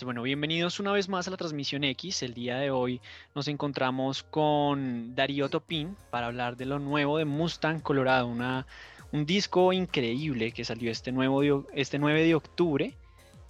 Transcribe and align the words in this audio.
Bueno, 0.00 0.22
bienvenidos 0.22 0.80
una 0.80 0.90
vez 0.90 1.08
más 1.08 1.28
a 1.28 1.30
la 1.30 1.36
transmisión 1.36 1.84
X. 1.84 2.24
El 2.24 2.34
día 2.34 2.56
de 2.56 2.72
hoy 2.72 3.00
nos 3.36 3.46
encontramos 3.46 4.24
con 4.24 5.14
Darío 5.14 5.48
Topín 5.48 5.96
para 6.10 6.26
hablar 6.26 6.56
de 6.56 6.64
lo 6.64 6.80
nuevo 6.80 7.18
de 7.18 7.24
Mustang 7.24 7.80
Colorado, 7.80 8.26
una, 8.26 8.66
un 9.12 9.26
disco 9.26 9.72
increíble 9.72 10.50
que 10.50 10.64
salió 10.64 10.90
este, 10.90 11.12
nuevo, 11.12 11.66
este 11.72 12.00
9 12.00 12.24
de 12.24 12.34
octubre 12.34 12.96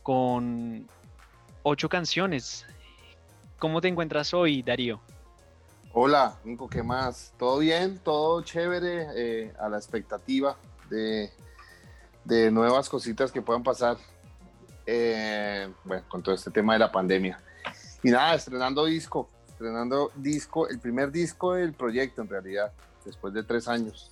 con 0.02 0.86
ocho 1.62 1.88
canciones. 1.88 2.66
¿Cómo 3.58 3.80
te 3.80 3.88
encuentras 3.88 4.34
hoy, 4.34 4.62
Darío? 4.62 5.00
Hola, 5.94 6.36
Nico, 6.44 6.68
¿qué 6.68 6.82
más? 6.82 7.32
¿Todo 7.38 7.60
bien? 7.60 7.98
¿Todo 7.98 8.42
chévere? 8.42 9.06
Eh, 9.14 9.54
a 9.58 9.70
la 9.70 9.78
expectativa 9.78 10.58
de, 10.90 11.30
de 12.24 12.50
nuevas 12.50 12.90
cositas 12.90 13.32
que 13.32 13.40
puedan 13.40 13.62
pasar 13.62 13.96
eh, 14.86 15.68
bueno, 15.84 16.04
con 16.08 16.22
todo 16.22 16.34
este 16.34 16.50
tema 16.50 16.74
de 16.74 16.80
la 16.80 16.92
pandemia. 16.92 17.40
Y 18.02 18.10
nada, 18.10 18.34
estrenando 18.34 18.84
disco, 18.84 19.28
estrenando 19.48 20.10
disco, 20.16 20.68
el 20.68 20.78
primer 20.78 21.12
disco 21.12 21.54
del 21.54 21.72
proyecto 21.72 22.22
en 22.22 22.28
realidad, 22.28 22.72
después 23.04 23.32
de 23.32 23.44
tres 23.44 23.68
años. 23.68 24.10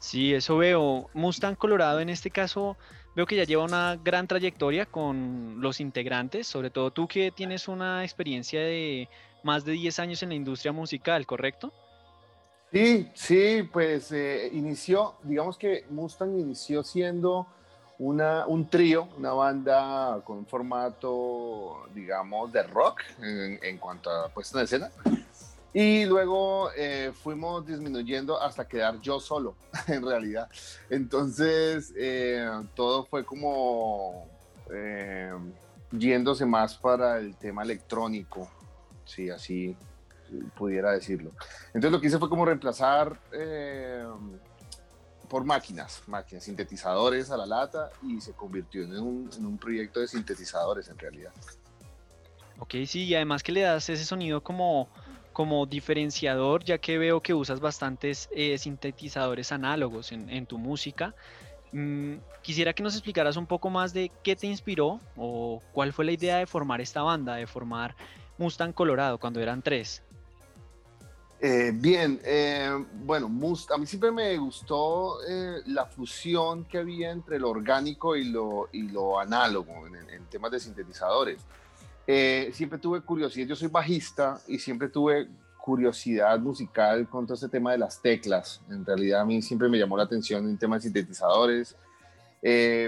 Sí, 0.00 0.34
eso 0.34 0.58
veo. 0.58 1.08
Mustang 1.14 1.54
Colorado 1.54 2.00
en 2.00 2.10
este 2.10 2.30
caso 2.30 2.76
veo 3.14 3.26
que 3.26 3.36
ya 3.36 3.44
lleva 3.44 3.64
una 3.64 3.96
gran 4.02 4.26
trayectoria 4.26 4.86
con 4.86 5.60
los 5.60 5.80
integrantes, 5.80 6.46
sobre 6.46 6.70
todo 6.70 6.90
tú 6.90 7.06
que 7.06 7.30
tienes 7.30 7.68
una 7.68 8.02
experiencia 8.02 8.60
de 8.60 9.08
más 9.42 9.64
de 9.64 9.72
10 9.72 9.98
años 10.00 10.22
en 10.22 10.30
la 10.30 10.34
industria 10.34 10.72
musical, 10.72 11.26
¿correcto? 11.26 11.72
Sí, 12.72 13.08
sí, 13.14 13.68
pues 13.72 14.10
eh, 14.10 14.50
inició, 14.52 15.14
digamos 15.22 15.56
que 15.56 15.84
Mustang 15.90 16.38
inició 16.40 16.82
siendo 16.82 17.46
una, 17.98 18.46
un 18.46 18.68
trío, 18.68 19.08
una 19.16 19.32
banda 19.32 20.20
con 20.24 20.38
un 20.38 20.46
formato, 20.46 21.86
digamos, 21.94 22.52
de 22.52 22.62
rock 22.64 23.02
en, 23.20 23.78
cuanto 23.78 24.10
a 24.10 24.28
puesta 24.28 24.58
en 24.58 24.64
escena. 24.64 24.90
Y 25.72 26.04
luego 26.04 26.70
eh, 26.76 27.12
fuimos 27.22 27.66
disminuyendo 27.66 28.40
hasta 28.40 28.66
quedar 28.66 29.00
yo 29.00 29.18
solo, 29.18 29.56
en 29.88 30.06
realidad. 30.06 30.48
Entonces, 30.88 31.92
eh, 31.96 32.48
todo 32.74 33.06
fue 33.06 33.24
como 33.24 34.28
eh, 34.72 35.32
yéndose 35.90 36.46
más 36.46 36.76
para 36.76 37.18
el 37.18 37.34
tema 37.36 37.62
electrónico, 37.62 38.48
si 39.04 39.30
así 39.30 39.76
pudiera 40.56 40.92
decirlo. 40.92 41.30
Entonces, 41.68 41.92
lo 41.92 42.00
que 42.00 42.06
hice 42.06 42.18
fue 42.18 42.28
como 42.28 42.44
reemplazar 42.44 43.18
por 45.34 45.42
máquinas, 45.42 46.00
máquinas, 46.06 46.44
sintetizadores 46.44 47.28
a 47.32 47.36
la 47.36 47.44
lata 47.44 47.90
y 48.04 48.20
se 48.20 48.34
convirtió 48.34 48.84
en 48.84 48.96
un, 49.00 49.28
en 49.36 49.44
un 49.44 49.58
proyecto 49.58 49.98
de 49.98 50.06
sintetizadores 50.06 50.88
en 50.88 50.96
realidad. 50.96 51.32
Ok, 52.60 52.76
sí, 52.86 53.02
y 53.02 53.16
además 53.16 53.42
que 53.42 53.50
le 53.50 53.62
das 53.62 53.88
ese 53.88 54.04
sonido 54.04 54.44
como, 54.44 54.88
como 55.32 55.66
diferenciador, 55.66 56.62
ya 56.62 56.78
que 56.78 56.98
veo 56.98 57.20
que 57.20 57.34
usas 57.34 57.58
bastantes 57.58 58.28
eh, 58.30 58.56
sintetizadores 58.58 59.50
análogos 59.50 60.12
en, 60.12 60.30
en 60.30 60.46
tu 60.46 60.56
música. 60.56 61.16
Mm, 61.72 62.18
quisiera 62.40 62.72
que 62.72 62.84
nos 62.84 62.94
explicaras 62.94 63.36
un 63.36 63.48
poco 63.48 63.70
más 63.70 63.92
de 63.92 64.12
qué 64.22 64.36
te 64.36 64.46
inspiró 64.46 65.00
o 65.16 65.60
cuál 65.72 65.92
fue 65.92 66.04
la 66.04 66.12
idea 66.12 66.36
de 66.36 66.46
formar 66.46 66.80
esta 66.80 67.02
banda, 67.02 67.34
de 67.34 67.48
formar 67.48 67.96
Mustang 68.38 68.72
Colorado 68.72 69.18
cuando 69.18 69.40
eran 69.40 69.62
tres. 69.62 70.00
Eh, 71.40 71.72
bien, 71.74 72.20
eh, 72.24 72.70
bueno, 73.04 73.26
a 73.26 73.78
mí 73.78 73.86
siempre 73.86 74.10
me 74.10 74.36
gustó 74.38 75.18
eh, 75.28 75.60
la 75.66 75.84
fusión 75.84 76.64
que 76.64 76.78
había 76.78 77.10
entre 77.10 77.38
lo 77.38 77.50
orgánico 77.50 78.16
y 78.16 78.24
lo, 78.24 78.68
y 78.72 78.88
lo 78.88 79.18
análogo 79.18 79.86
en, 79.86 80.24
temas 80.30 80.50
de 80.52 80.60
sintetizadores. 80.60 81.40
siempre 82.52 82.78
tuve 82.78 83.00
curiosidad, 83.02 83.46
yo 83.46 83.56
soy 83.56 83.68
bajista 83.68 84.40
y 84.48 84.58
siempre 84.58 84.88
tuve 84.88 85.28
curiosidad 85.58 86.38
musical 86.38 87.08
con 87.08 87.26
todo 87.26 87.34
ese 87.34 87.48
tema 87.48 87.72
de 87.72 87.78
las 87.78 88.00
teclas. 88.00 88.60
En 88.70 88.84
realidad 88.84 89.20
a 89.20 89.24
mí 89.24 89.42
siempre 89.42 89.68
me 89.68 89.78
llamó 89.78 89.96
la 89.96 90.04
atención 90.04 90.48
en 90.48 90.56
temas 90.58 90.82
de 90.82 90.88
sintetizadores. 90.88 91.76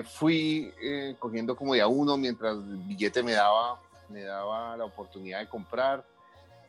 fui 0.04 0.72
cogiendo 1.18 1.54
como 1.54 1.74
de 1.74 1.82
a 1.82 1.88
uno 1.88 2.16
mientras 2.16 2.56
el 2.56 2.78
billete 2.78 3.22
me 3.22 3.32
daba, 3.32 3.80
me 4.08 4.22
daba 4.22 4.76
la 4.76 4.84
oportunidad 4.84 5.40
de 5.40 5.48
comprar 5.48 6.04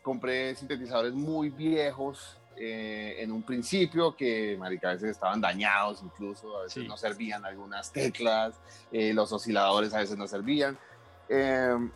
compré 0.07 0.55
sintetizadores 0.55 1.13
muy 1.13 1.49
viejos 1.49 2.37
eh, 2.55 3.17
en 3.19 3.29
un 3.29 3.43
principio 3.43 4.15
que, 4.15 4.55
marica, 4.57 4.91
a 4.91 4.93
veces 4.93 5.09
estaban 5.11 5.41
dañados 5.41 6.01
incluso, 6.01 6.59
a 6.59 6.63
veces 6.63 6.87
no 6.87 6.95
servían 6.95 7.43
algunas 7.43 7.91
teclas, 7.91 8.55
eh, 8.89 9.13
los 9.13 9.33
osciladores 9.33 9.93
a 9.93 9.97
veces 9.97 10.17
no 10.17 10.25
servían. 10.25 10.77
Em, 11.27 11.91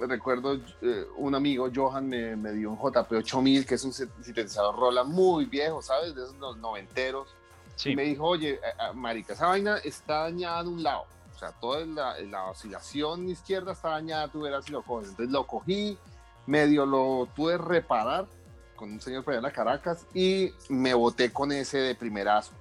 recuerdo 0.00 0.58
eh, 0.82 1.06
un 1.16 1.36
amigo, 1.36 1.70
Johan, 1.72 2.08
me, 2.08 2.34
me, 2.34 2.50
dio 2.50 2.72
un 2.72 2.76
JP 2.76 3.12
8000, 3.18 3.64
que 3.64 3.76
es 3.76 3.84
un 3.84 3.92
sintetizador 3.92 4.74
Roland 4.74 5.12
muy 5.12 5.44
viejo, 5.44 5.80
¿sabes? 5.80 6.12
De 6.12 6.24
esos 6.24 6.34
los 6.38 6.56
noventeros. 6.56 7.28
Y 7.84 7.94
me 7.94 8.02
dijo, 8.02 8.24
oye, 8.24 8.58
marica, 8.94 9.34
esa 9.34 9.46
vaina 9.46 9.76
está 9.78 10.24
dañada 10.24 10.64
de 10.64 10.70
un 10.70 10.82
lado. 10.82 11.06
O 11.32 11.38
sea, 11.38 11.52
toda 11.52 11.86
la, 11.86 12.20
la 12.20 12.46
oscilación 12.46 13.28
izquierda 13.28 13.72
está 13.72 13.90
dañada, 13.90 14.26
tú 14.26 14.40
verás 14.40 14.64
si 14.64 14.72
lo 14.72 14.82
coges. 14.82 15.10
Entonces 15.10 15.32
lo 15.32 15.46
cogí, 15.46 15.96
medio 16.46 16.86
lo 16.86 17.28
pude 17.34 17.58
reparar 17.58 18.26
con 18.74 18.92
un 18.92 19.00
señor 19.00 19.24
para 19.24 19.38
en 19.38 19.50
Caracas 19.50 20.06
y 20.14 20.52
me 20.68 20.94
boté 20.94 21.32
con 21.32 21.52
ese 21.52 21.78
de 21.78 21.94
primerazo. 21.94 22.52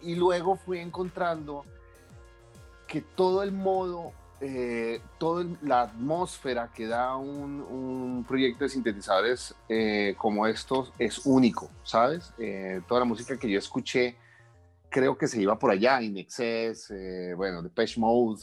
Y 0.00 0.14
luego 0.14 0.56
fui 0.56 0.78
encontrando 0.78 1.64
que 2.86 3.02
todo 3.02 3.42
el 3.42 3.52
modo, 3.52 4.12
eh, 4.40 5.00
toda 5.18 5.44
la 5.62 5.82
atmósfera 5.82 6.70
que 6.74 6.86
da 6.86 7.16
un, 7.16 8.24
proyecto 8.26 8.64
de 8.64 8.70
sintetizadores 8.70 9.54
eh, 9.68 10.14
como 10.18 10.46
estos 10.46 10.92
es 10.98 11.24
único, 11.24 11.70
¿sabes? 11.82 12.32
Eh, 12.38 12.80
toda 12.86 13.00
la 13.00 13.06
música 13.06 13.38
que 13.38 13.50
yo 13.50 13.58
escuché 13.58 14.16
creo 14.90 15.16
que 15.16 15.26
se 15.26 15.40
iba 15.40 15.58
por 15.58 15.70
allá, 15.70 16.00
In 16.00 16.16
Excess, 16.16 16.90
bueno, 17.36 17.62
Depeche 17.62 18.00
Mode, 18.00 18.42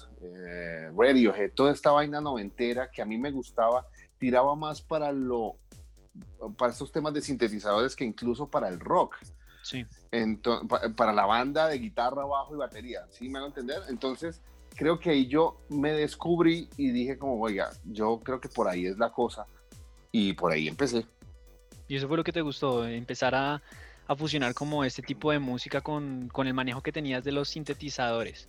Radiohead, 0.95 1.51
toda 1.53 1.71
esta 1.71 1.91
vaina 1.91 2.21
noventera 2.21 2.89
que 2.91 3.01
a 3.01 3.05
mí 3.05 3.17
me 3.17 3.31
gustaba 3.31 3.87
tiraba 4.25 4.55
más 4.55 4.81
para 4.81 5.11
lo 5.11 5.57
para 6.57 6.71
estos 6.71 6.91
temas 6.91 7.13
de 7.13 7.21
sintetizadores 7.21 7.95
que 7.95 8.03
incluso 8.03 8.49
para 8.49 8.69
el 8.69 8.79
rock. 8.79 9.17
Sí. 9.61 9.83
para 10.95 11.11
la 11.11 11.25
banda 11.25 11.67
de 11.67 11.79
guitarra, 11.79 12.23
bajo 12.23 12.55
y 12.55 12.57
batería, 12.59 13.07
¿sí 13.09 13.29
me 13.29 13.39
a 13.39 13.45
entender? 13.45 13.81
Entonces, 13.89 14.41
creo 14.75 14.99
que 14.99 15.09
ahí 15.09 15.27
yo 15.27 15.59
me 15.69 15.91
descubrí 15.91 16.69
y 16.77 16.91
dije 16.91 17.17
como, 17.17 17.41
oiga, 17.41 17.71
yo 17.83 18.19
creo 18.23 18.39
que 18.39 18.47
por 18.47 18.67
ahí 18.67 18.85
es 18.85 18.97
la 18.97 19.11
cosa 19.11 19.47
y 20.11 20.33
por 20.33 20.51
ahí 20.51 20.67
empecé. 20.67 21.05
¿Y 21.87 21.95
eso 21.95 22.07
fue 22.07 22.17
lo 22.17 22.23
que 22.23 22.31
te 22.31 22.41
gustó? 22.41 22.87
Empezar 22.87 23.33
a, 23.33 23.61
a 24.07 24.15
fusionar 24.15 24.53
como 24.53 24.83
este 24.83 25.01
tipo 25.01 25.31
de 25.31 25.39
música 25.39 25.81
con, 25.81 26.29
con 26.29 26.45
el 26.45 26.53
manejo 26.53 26.81
que 26.81 26.91
tenías 26.91 27.23
de 27.23 27.31
los 27.31 27.49
sintetizadores. 27.49 28.47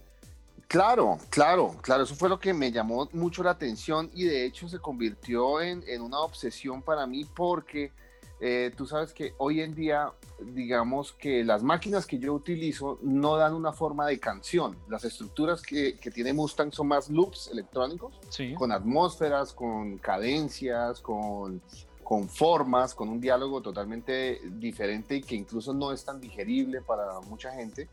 Claro, 0.69 1.19
claro, 1.31 1.77
claro, 1.81 2.03
eso 2.03 2.17
fue 2.17 2.29
lo 2.29 2.41
que 2.41 2.53
me 2.53 2.73
llamó 2.73 3.09
mucho 3.13 3.45
la 3.45 3.53
atención 3.53 4.11
y 4.15 4.25
de 4.25 4.45
hecho 4.45 4.69
se 4.69 4.81
convirtió 4.81 5.61
en, 5.61 5.85
una 6.01 6.19
obsesión 6.21 6.83
para 6.83 7.07
mí 7.07 7.25
porque 7.25 7.93
eh, 8.41 8.73
tú 8.77 8.85
sabes 8.85 9.13
que 9.13 9.33
hoy 9.39 9.61
en 9.61 9.77
día, 9.77 10.13
digamos 10.41 11.13
que 11.13 11.45
las 11.45 11.63
máquinas 11.63 12.05
que 12.05 12.19
yo 12.19 12.35
utilizo 12.35 12.99
no 13.01 13.37
dan 13.37 13.55
una 13.55 13.73
forma 13.73 14.07
de 14.09 14.19
canción. 14.19 14.77
Las 14.89 15.05
estructuras 15.05 15.63
que, 15.63 15.93
tiene 16.13 16.33
Mustang 16.33 16.73
son 16.73 16.89
más 16.89 17.09
loops 17.09 17.49
electrónicos, 17.53 18.19
con 18.59 18.73
atmósferas, 18.73 19.53
con 19.53 19.99
cadencias, 19.99 21.01
con, 21.01 21.63
con 22.03 22.29
formas, 22.29 22.93
con 22.93 23.09
un 23.09 23.21
diálogo 23.21 23.63
totalmente 23.63 24.41
diferente 24.45 25.17
y 25.17 25.23
que 25.23 25.37
incluso 25.37 25.73
no 25.73 25.93
es 25.93 26.05
tan 26.05 26.21
digerible 26.21 26.83
para 26.83 27.21
mucha 27.21 27.53
gente. 27.53 27.89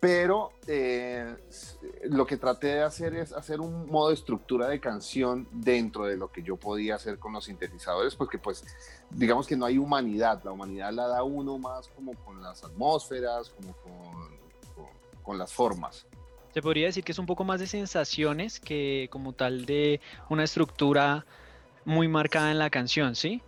Pero 0.00 0.52
eh, 0.66 1.34
lo 2.04 2.26
que 2.26 2.36
traté 2.36 2.68
de 2.68 2.82
hacer 2.82 3.14
es 3.14 3.32
hacer 3.32 3.60
un 3.60 3.88
modo 3.90 4.08
de 4.08 4.14
estructura 4.14 4.68
de 4.68 4.80
canción 4.80 5.48
dentro 5.50 6.04
de 6.04 6.16
lo 6.16 6.30
que 6.30 6.42
yo 6.42 6.56
podía 6.56 6.96
hacer 6.96 7.18
con 7.18 7.32
los 7.32 7.46
sintetizadores, 7.46 8.14
porque 8.14 8.38
pues 8.38 8.64
digamos 9.10 9.46
que 9.46 9.56
no 9.56 9.64
hay 9.64 9.78
humanidad, 9.78 10.42
la 10.44 10.52
humanidad 10.52 10.92
la 10.92 11.08
da 11.08 11.22
uno 11.22 11.58
más 11.58 11.88
como 11.88 12.12
con 12.24 12.42
las 12.42 12.62
atmósferas, 12.64 13.50
como 13.50 13.72
con, 13.74 14.84
con 15.22 15.38
las 15.38 15.52
formas. 15.52 16.06
Se 16.52 16.62
podría 16.62 16.86
decir 16.86 17.04
que 17.04 17.12
es 17.12 17.18
un 17.18 17.26
poco 17.26 17.44
más 17.44 17.60
de 17.60 17.66
sensaciones 17.66 18.60
que 18.60 19.08
como 19.10 19.32
tal 19.32 19.66
de 19.66 20.00
una 20.30 20.44
estructura 20.44 21.26
muy 21.84 22.08
marcada 22.08 22.50
en 22.50 22.58
la 22.58 22.70
canción, 22.70 23.14
¿sí? 23.14 23.42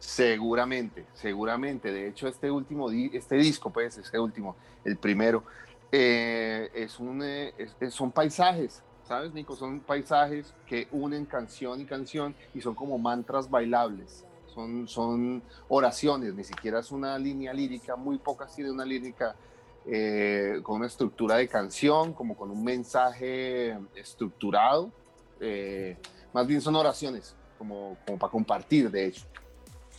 Seguramente, 0.00 1.06
seguramente. 1.14 1.92
De 1.92 2.08
hecho, 2.08 2.26
este 2.26 2.50
último, 2.50 2.90
este 2.90 3.36
disco, 3.36 3.70
pues, 3.70 3.96
este 3.98 4.18
último, 4.18 4.56
el 4.84 4.96
primero, 4.96 5.44
eh, 5.92 6.70
es 6.74 6.98
un, 6.98 7.20
eh, 7.22 7.52
son 7.90 8.10
paisajes, 8.10 8.82
¿sabes, 9.06 9.32
Nico? 9.32 9.54
Son 9.54 9.78
paisajes 9.80 10.52
que 10.66 10.88
unen 10.90 11.24
canción 11.24 11.80
y 11.80 11.84
canción 11.84 12.34
y 12.52 12.60
son 12.60 12.74
como 12.74 12.98
mantras 12.98 13.48
bailables. 13.48 14.24
Son, 14.52 14.88
son 14.88 15.42
oraciones, 15.68 16.34
ni 16.34 16.42
siquiera 16.42 16.80
es 16.80 16.90
una 16.90 17.16
línea 17.16 17.52
lírica, 17.52 17.94
muy 17.94 18.18
pocas 18.18 18.52
tiene 18.52 18.72
una 18.72 18.84
lírica 18.84 19.36
eh, 19.86 20.58
con 20.64 20.78
una 20.78 20.86
estructura 20.86 21.36
de 21.36 21.46
canción, 21.46 22.12
como 22.12 22.36
con 22.36 22.50
un 22.50 22.64
mensaje 22.64 23.78
estructurado 23.94 24.90
eh, 25.40 25.96
más 26.32 26.46
bien 26.46 26.60
son 26.60 26.76
oraciones, 26.76 27.34
como, 27.58 27.96
como 28.06 28.18
para 28.18 28.30
compartir, 28.30 28.90
de 28.90 29.06
hecho. 29.06 29.24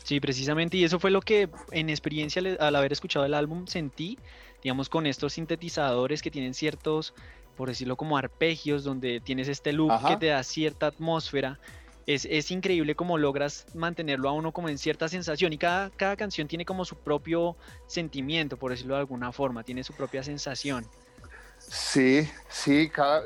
Sí, 0.03 0.19
precisamente, 0.19 0.77
y 0.77 0.83
eso 0.83 0.99
fue 0.99 1.11
lo 1.11 1.21
que 1.21 1.49
en 1.71 1.89
experiencia 1.89 2.41
al 2.59 2.75
haber 2.75 2.91
escuchado 2.91 3.25
el 3.25 3.33
álbum 3.33 3.67
sentí, 3.67 4.17
digamos, 4.63 4.89
con 4.89 5.05
estos 5.05 5.33
sintetizadores 5.33 6.21
que 6.21 6.31
tienen 6.31 6.53
ciertos, 6.53 7.13
por 7.55 7.69
decirlo 7.69 7.95
como 7.95 8.17
arpegios, 8.17 8.83
donde 8.83 9.19
tienes 9.19 9.47
este 9.47 9.73
loop 9.73 9.91
que 10.07 10.17
te 10.17 10.27
da 10.27 10.43
cierta 10.43 10.87
atmósfera. 10.87 11.59
Es, 12.07 12.25
es, 12.25 12.49
increíble 12.49 12.95
cómo 12.95 13.19
logras 13.19 13.67
mantenerlo 13.75 14.27
a 14.27 14.31
uno 14.31 14.51
como 14.51 14.69
en 14.69 14.79
cierta 14.79 15.07
sensación 15.07 15.53
y 15.53 15.59
cada, 15.59 15.91
cada 15.91 16.15
canción 16.17 16.47
tiene 16.47 16.65
como 16.65 16.83
su 16.83 16.95
propio 16.95 17.55
sentimiento, 17.85 18.57
por 18.57 18.71
decirlo 18.71 18.95
de 18.95 19.01
alguna 19.01 19.31
forma, 19.31 19.63
tiene 19.63 19.83
su 19.83 19.93
propia 19.93 20.23
sensación. 20.23 20.83
Sí, 21.59 22.27
sí, 22.49 22.89
cada, 22.89 23.23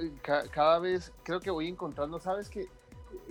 cada, 0.51 0.79
vez 0.79 1.11
creo 1.23 1.39
que 1.39 1.49
voy 1.49 1.69
encontrando, 1.69 2.19
sabes 2.19 2.49
que 2.49 2.67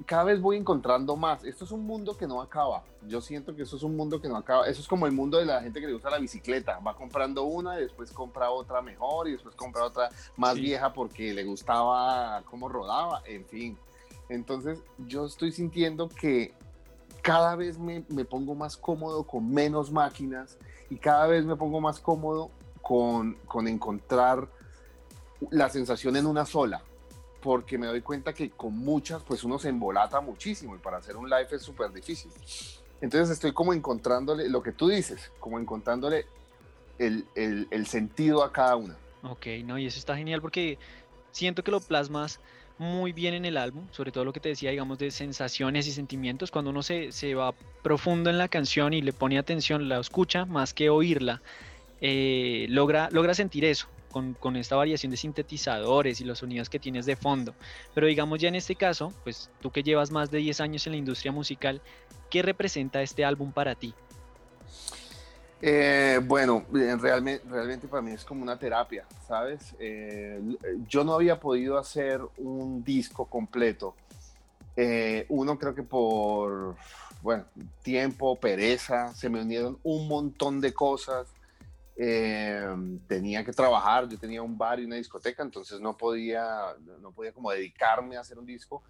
cada 0.06 0.25
vez 0.25 0.41
voy 0.41 0.56
encontrando 0.56 1.17
más. 1.17 1.44
Esto 1.44 1.64
es 1.64 1.70
un 1.70 1.87
mundo 1.87 2.17
que 2.17 2.26
no 2.26 2.41
acaba. 2.41 2.85
Yo 3.06 3.20
siento 3.20 3.55
que 3.55 3.62
eso 3.62 3.76
es 3.76 3.82
un 3.82 3.96
mundo 3.96 4.20
que 4.20 4.29
no 4.29 4.37
acaba. 4.37 4.67
Eso 4.67 4.81
es 4.81 4.88
como 4.88 5.06
el 5.06 5.12
mundo 5.12 5.38
de 5.38 5.46
la 5.46 5.61
gente 5.61 5.81
que 5.81 5.87
le 5.87 5.93
gusta 5.93 6.11
la 6.11 6.19
bicicleta. 6.19 6.79
Va 6.81 6.94
comprando 6.94 7.44
una 7.44 7.79
y 7.79 7.82
después 7.82 8.11
compra 8.11 8.50
otra 8.50 8.82
mejor 8.82 9.29
y 9.29 9.32
después 9.32 9.55
compra 9.55 9.85
otra 9.85 10.11
más 10.37 10.55
vieja 10.55 10.93
porque 10.93 11.32
le 11.32 11.44
gustaba 11.44 12.43
cómo 12.50 12.69
rodaba. 12.69 13.23
En 13.26 13.44
fin. 13.46 13.79
Entonces 14.29 14.82
yo 14.99 15.26
estoy 15.26 15.52
sintiendo 15.52 16.08
que 16.08 16.55
cada 17.23 17.56
vez 17.56 17.79
me, 17.79 18.05
me 18.08 18.25
pongo 18.25 18.55
más 18.55 18.76
cómodo 18.76 19.25
con 19.25 19.50
menos 19.50 19.91
máquinas 19.91 20.58
y 20.91 20.96
cada 20.96 21.26
vez 21.26 21.44
me 21.44 21.56
pongo 21.56 21.81
más 21.81 22.00
cómodo 22.00 22.50
con, 22.82 23.35
con 23.46 23.67
encontrar 23.67 24.49
la 25.50 25.69
sensación 25.69 26.17
en 26.17 26.26
una 26.26 26.44
sola, 26.46 26.82
porque 27.44 27.76
me 27.76 27.87
doy 27.87 28.00
cuenta 28.00 28.32
que 28.32 28.49
con 28.49 28.75
muchas, 28.75 29.23
pues 29.23 29.44
uno 29.44 29.58
se 29.58 29.69
embolata 29.69 30.19
muchísimo 30.23 30.75
y 30.75 30.79
para 30.79 30.96
hacer 30.96 31.14
un 31.14 31.29
live 31.29 31.49
es 31.52 31.61
súper 31.61 31.93
difícil. 31.93 32.32
Entonces 33.02 33.29
estoy 33.29 33.52
como 33.52 33.75
encontrándole 33.75 34.49
lo 34.49 34.62
que 34.62 34.73
tú 34.73 34.88
dices, 34.88 35.31
como 35.41 35.58
encontrándole 35.58 36.25
el, 36.99 37.26
el, 37.35 37.87
sentido 37.87 38.43
a 38.43 38.50
cada 38.50 38.76
una. 38.76 38.96
Ok, 39.25 39.46
no, 39.62 39.79
y 39.79 39.85
eso 39.85 39.99
está 39.99 40.17
genial 40.17 40.41
porque 40.41 40.79
siento 41.32 41.62
que 41.62 41.70
lo 41.70 41.81
plasmas 41.81 42.41
muy 42.79 43.12
bien 43.12 43.35
en 43.35 43.44
el 43.44 43.58
álbum, 43.58 43.88
sobre 43.91 44.11
todo 44.11 44.25
lo 44.25 44.32
que 44.32 44.41
te 44.41 44.49
decía, 44.49 44.70
digamos, 44.70 44.96
de 44.96 45.11
sensaciones 45.11 45.87
y 45.87 45.93
sentimientos. 45.93 46.50
Cuando 46.50 46.70
uno 46.70 46.82
se, 46.82 47.12
se 47.12 47.35
va 47.35 47.52
profundo 47.82 48.31
en 48.31 48.38
la 48.38 48.49
canción 48.49 48.94
y 48.94 49.02
le 49.02 49.12
pone 49.12 49.37
atención, 49.37 49.87
la 49.87 50.00
escucha 50.00 50.46
más 50.46 50.73
que 50.73 50.88
oírla, 50.88 51.43
eh, 52.00 52.64
logra, 52.70 53.11
logra 53.12 53.35
sentir 53.35 53.67
eso 53.67 53.87
con, 54.39 54.57
esta 54.57 54.77
variación 54.77 55.11
de 55.11 55.17
sintetizadores 55.17 56.21
y 56.21 56.25
los 56.25 56.39
sonidos 56.39 56.71
que 56.71 56.79
tienes 56.79 57.07
de 57.07 57.17
fondo. 57.17 57.55
Pero 57.95 58.07
digamos 58.07 58.39
ya 58.39 58.49
en 58.49 58.55
este 58.55 58.77
caso, 58.77 59.13
pues 59.25 59.51
tú 59.61 59.71
que 59.71 59.83
llevas 59.83 60.11
más 60.11 60.31
de 60.31 60.39
10 60.39 60.61
años 60.61 60.87
en 60.87 60.93
la 60.93 60.99
industria 60.99 61.33
musical, 61.33 61.83
¿qué 62.31 62.43
representa 62.43 63.03
este 63.03 63.25
álbum 63.25 63.53
para 63.53 63.75
ti? 63.75 63.93
Eh, 65.61 66.21
bueno, 66.23 66.65
realmente, 66.71 67.45
realmente 67.49 67.89
para 67.89 68.03
mí 68.03 68.13
es 68.13 68.25
como 68.25 68.43
una 68.43 68.59
terapia, 68.59 69.05
¿sabes? 69.27 69.75
Eh, 69.79 70.41
yo 70.89 71.05
no 71.05 71.15
había 71.15 71.41
podido 71.41 71.79
hacer 71.79 72.21
un 72.37 72.85
disco 72.85 73.25
completo. 73.25 73.95
Eh, 74.77 75.25
uno 75.29 75.59
creo 75.59 75.75
que 75.75 75.83
por, 75.83 76.77
bueno, 77.23 77.45
tiempo, 77.83 78.37
pereza, 78.37 79.15
se 79.15 79.29
me 79.29 79.41
unieron 79.41 79.79
un 79.83 80.07
montón 80.07 80.61
de 80.61 80.75
cosas 80.75 81.27
Em, 81.96 82.99
tenía 83.06 83.44
que 83.44 83.52
trabajar, 83.52 84.08
yo 84.08 84.19
tenía 84.19 84.43
un 84.43 84.58
bar 84.58 84.81
y 84.81 84.85
una 84.85 84.96
discoteca, 84.96 85.44
entonces 85.44 85.81
no 85.81 85.96
podía, 85.96 86.75
no 87.00 87.12
podía 87.12 87.32
como 87.32 87.52
dedicarme 87.52 88.17
a 88.17 88.20
hacer 88.20 88.38
un 88.38 88.46
disco. 88.46 88.82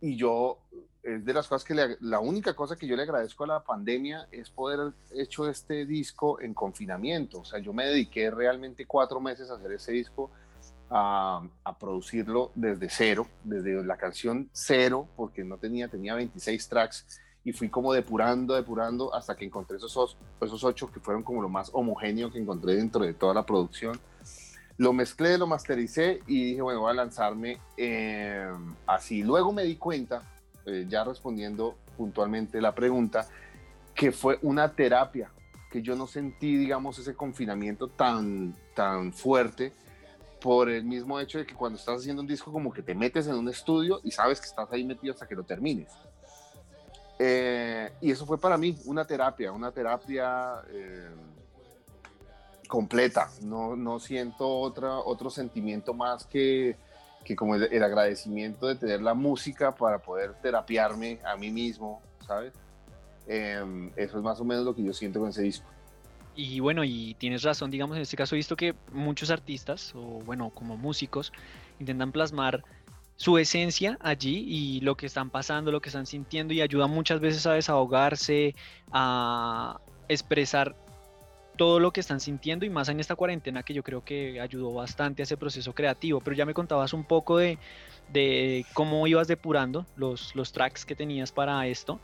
Y 0.00 0.16
yo, 0.16 0.58
es 1.02 1.24
de 1.24 1.32
las 1.32 1.48
cosas 1.48 1.64
que 1.64 1.96
la 2.00 2.20
única 2.20 2.54
cosa 2.54 2.76
que 2.76 2.86
yo 2.86 2.94
le 2.94 3.02
agradezco 3.02 3.44
a 3.44 3.46
la 3.46 3.64
pandemia 3.64 4.28
es 4.30 4.50
poder 4.50 4.80
haber 4.80 4.94
hecho 5.14 5.48
este 5.48 5.86
disco 5.86 6.40
en 6.40 6.54
confinamiento. 6.54 7.40
O 7.40 7.44
sea, 7.44 7.58
yo 7.58 7.72
me 7.72 7.86
dediqué 7.86 8.30
realmente 8.30 8.86
cuatro 8.86 9.20
meses 9.20 9.50
a 9.50 9.54
hacer 9.54 9.72
ese 9.72 9.92
disco, 9.92 10.30
a, 10.90 11.42
a 11.64 11.78
producirlo 11.78 12.52
desde 12.54 12.88
cero, 12.88 13.26
desde 13.42 13.82
la 13.82 13.96
canción 13.96 14.48
cero, 14.52 15.08
porque 15.16 15.42
no 15.42 15.58
tenía, 15.58 15.88
tenía 15.88 16.14
26 16.14 16.68
tracks 16.68 17.20
y 17.44 17.52
fui 17.52 17.68
como 17.68 17.92
depurando, 17.92 18.54
depurando 18.54 19.14
hasta 19.14 19.36
que 19.36 19.44
encontré 19.44 19.76
esos, 19.76 20.16
esos 20.40 20.64
ocho 20.64 20.90
que 20.90 20.98
fueron 20.98 21.22
como 21.22 21.42
lo 21.42 21.48
más 21.48 21.70
homogéneo 21.72 22.32
que 22.32 22.38
encontré 22.38 22.76
dentro 22.76 23.04
de 23.04 23.12
toda 23.12 23.34
la 23.34 23.44
producción. 23.44 24.00
Lo 24.78 24.92
mezclé, 24.92 25.38
lo 25.38 25.46
mastericé 25.46 26.20
y 26.26 26.44
dije, 26.44 26.62
bueno, 26.62 26.80
voy 26.80 26.90
a 26.90 26.94
lanzarme 26.94 27.60
eh, 27.76 28.50
así. 28.86 29.22
Luego 29.22 29.52
me 29.52 29.62
di 29.62 29.76
cuenta, 29.76 30.22
eh, 30.64 30.86
ya 30.88 31.04
respondiendo 31.04 31.76
puntualmente 31.96 32.60
la 32.60 32.74
pregunta, 32.74 33.28
que 33.94 34.10
fue 34.10 34.38
una 34.42 34.72
terapia, 34.72 35.30
que 35.70 35.82
yo 35.82 35.94
no 35.94 36.06
sentí, 36.06 36.56
digamos, 36.56 36.98
ese 36.98 37.14
confinamiento 37.14 37.88
tan, 37.88 38.56
tan 38.74 39.12
fuerte 39.12 39.72
por 40.40 40.68
el 40.68 40.84
mismo 40.84 41.20
hecho 41.20 41.38
de 41.38 41.46
que 41.46 41.54
cuando 41.54 41.78
estás 41.78 42.00
haciendo 42.00 42.22
un 42.22 42.28
disco 42.28 42.52
como 42.52 42.72
que 42.72 42.82
te 42.82 42.94
metes 42.94 43.26
en 43.26 43.34
un 43.34 43.48
estudio 43.48 44.00
y 44.02 44.10
sabes 44.10 44.40
que 44.40 44.46
estás 44.46 44.70
ahí 44.72 44.84
metido 44.84 45.12
hasta 45.12 45.26
que 45.28 45.34
lo 45.34 45.44
termines. 45.44 45.92
Eh, 47.18 47.92
y 48.00 48.10
eso 48.10 48.26
fue 48.26 48.38
para 48.38 48.58
mí 48.58 48.76
una 48.86 49.04
terapia, 49.04 49.52
una 49.52 49.70
terapia 49.70 50.62
eh, 50.70 51.10
completa. 52.68 53.30
No, 53.42 53.76
no 53.76 53.98
siento 54.00 54.48
otra, 54.48 54.98
otro 54.98 55.30
sentimiento 55.30 55.94
más 55.94 56.26
que, 56.26 56.76
que 57.24 57.36
como 57.36 57.54
el, 57.56 57.82
agradecimiento 57.82 58.66
de 58.66 58.76
tener 58.76 59.00
la 59.00 59.14
música 59.14 59.74
para 59.74 59.98
poder 59.98 60.34
terapiarme 60.42 61.20
a 61.24 61.36
mí 61.36 61.50
mismo, 61.50 62.02
¿sabes? 62.26 62.52
Em, 63.26 63.90
eso 63.96 64.18
es 64.18 64.24
más 64.24 64.40
o 64.40 64.44
menos 64.44 64.64
lo 64.64 64.74
que 64.74 64.82
yo 64.82 64.92
siento 64.92 65.20
con 65.20 65.30
ese 65.30 65.42
disco. 65.42 65.66
Y 66.36 66.58
bueno, 66.58 66.82
y 66.82 67.14
tienes 67.14 67.42
razón, 67.42 67.70
digamos, 67.70 67.96
en 67.96 68.02
este 68.02 68.16
caso 68.16 68.34
he 68.34 68.38
visto 68.38 68.56
que 68.56 68.74
muchos 68.92 69.30
artistas, 69.30 69.94
o 69.94 70.00
bueno, 70.00 70.50
como 70.50 70.76
músicos, 70.76 71.32
intentan 71.78 72.10
plasmar 72.10 72.64
su 73.16 73.38
esencia 73.38 73.96
allí 74.00 74.44
y 74.46 74.80
lo 74.80 74.96
que 74.96 75.06
están 75.06 75.30
pasando, 75.30 75.70
lo 75.70 75.80
que 75.80 75.88
están 75.88 76.06
sintiendo 76.06 76.52
y 76.52 76.60
ayuda 76.60 76.86
muchas 76.86 77.20
veces 77.20 77.46
a 77.46 77.52
desahogarse, 77.52 78.54
a 78.92 79.80
expresar 80.08 80.74
todo 81.56 81.78
lo 81.78 81.92
que 81.92 82.00
están 82.00 82.20
sintiendo 82.20 82.64
y 82.64 82.70
más 82.70 82.88
en 82.88 82.98
esta 82.98 83.14
cuarentena 83.14 83.62
que 83.62 83.74
yo 83.74 83.82
creo 83.82 84.04
que 84.04 84.40
ayudó 84.40 84.72
bastante 84.72 85.22
a 85.22 85.24
ese 85.24 85.36
proceso 85.36 85.72
creativo. 85.72 86.20
Pero 86.20 86.36
ya 86.36 86.44
me 86.44 86.54
contabas 86.54 86.92
un 86.92 87.04
poco 87.04 87.38
de, 87.38 87.58
de 88.12 88.66
cómo 88.74 89.06
ibas 89.06 89.28
depurando 89.28 89.86
los, 89.96 90.34
los 90.34 90.52
tracks 90.52 90.84
que 90.84 90.96
tenías 90.96 91.30
para 91.30 91.66
esto. 91.66 92.00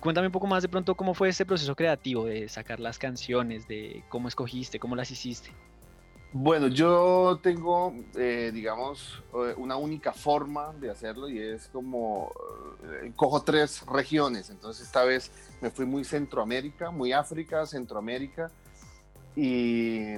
Cuéntame 0.00 0.26
un 0.26 0.32
poco 0.32 0.48
más 0.48 0.62
de 0.62 0.68
pronto 0.68 0.96
cómo 0.96 1.14
fue 1.14 1.28
ese 1.28 1.46
proceso 1.46 1.76
creativo 1.76 2.24
de 2.24 2.48
sacar 2.48 2.80
las 2.80 2.98
canciones, 2.98 3.68
de 3.68 4.02
cómo 4.08 4.26
escogiste, 4.26 4.80
cómo 4.80 4.96
las 4.96 5.12
hiciste. 5.12 5.52
Bueno, 6.34 6.68
yo 6.68 7.38
tengo, 7.42 7.92
eh, 8.16 8.50
digamos, 8.54 9.22
eh, 9.34 9.54
una 9.58 9.76
única 9.76 10.14
forma 10.14 10.72
de 10.80 10.88
hacerlo 10.88 11.28
y 11.28 11.38
es 11.38 11.68
como, 11.68 12.32
eh, 12.84 13.12
cojo 13.14 13.42
tres 13.42 13.84
regiones, 13.84 14.48
entonces 14.48 14.86
esta 14.86 15.04
vez 15.04 15.30
me 15.60 15.70
fui 15.70 15.84
muy 15.84 16.04
Centroamérica, 16.04 16.90
muy 16.90 17.12
África, 17.12 17.66
Centroamérica 17.66 18.50
y, 19.36 20.14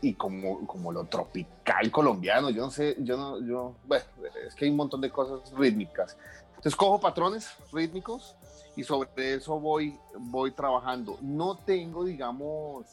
y 0.00 0.14
como, 0.14 0.64
como 0.64 0.92
lo 0.92 1.06
tropical 1.06 1.90
colombiano, 1.90 2.48
yo 2.50 2.62
no 2.62 2.70
sé, 2.70 2.94
yo 3.00 3.16
no, 3.16 3.44
yo, 3.44 3.74
bueno, 3.88 4.04
es 4.46 4.54
que 4.54 4.66
hay 4.66 4.70
un 4.70 4.76
montón 4.76 5.00
de 5.00 5.10
cosas 5.10 5.52
rítmicas. 5.54 6.16
Entonces 6.50 6.76
cojo 6.76 7.00
patrones 7.00 7.50
rítmicos 7.72 8.36
y 8.76 8.84
sobre 8.84 9.34
eso 9.34 9.58
voy, 9.58 9.98
voy 10.16 10.52
trabajando. 10.52 11.18
No 11.20 11.56
tengo, 11.56 12.04
digamos, 12.04 12.86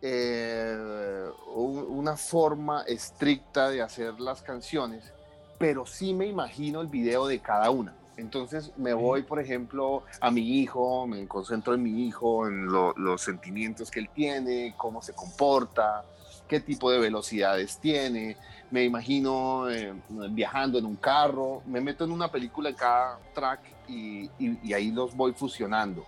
eh, 0.00 1.28
una 1.54 2.16
forma 2.16 2.82
estricta 2.86 3.68
de 3.70 3.82
hacer 3.82 4.20
las 4.20 4.42
canciones, 4.42 5.12
pero 5.58 5.86
sí 5.86 6.14
me 6.14 6.26
imagino 6.26 6.80
el 6.80 6.86
video 6.86 7.26
de 7.26 7.40
cada 7.40 7.70
una. 7.70 7.94
Entonces 8.16 8.72
me 8.76 8.94
voy, 8.94 9.22
por 9.22 9.38
ejemplo, 9.40 10.02
a 10.20 10.30
mi 10.30 10.60
hijo, 10.60 11.06
me 11.06 11.26
concentro 11.28 11.74
en 11.74 11.82
mi 11.82 12.06
hijo, 12.06 12.48
en 12.48 12.66
los 12.66 13.20
sentimientos 13.20 13.90
que 13.90 14.00
él 14.00 14.10
tiene, 14.12 14.74
cómo 14.76 15.02
se 15.02 15.12
comporta, 15.12 16.04
qué 16.48 16.60
tipo 16.60 16.90
de 16.90 16.98
velocidades 16.98 17.78
tiene. 17.78 18.36
Me 18.70 18.84
imagino 18.84 19.70
eh, 19.70 19.94
viajando 20.30 20.78
en 20.78 20.86
un 20.86 20.96
carro, 20.96 21.62
me 21.66 21.80
meto 21.80 22.04
en 22.04 22.10
una 22.10 22.30
película 22.30 22.70
en 22.70 22.74
cada 22.74 23.18
track 23.34 23.60
y, 23.88 24.28
y 24.38 24.72
ahí 24.72 24.90
los 24.90 25.16
voy 25.16 25.32
fusionando. 25.32 26.04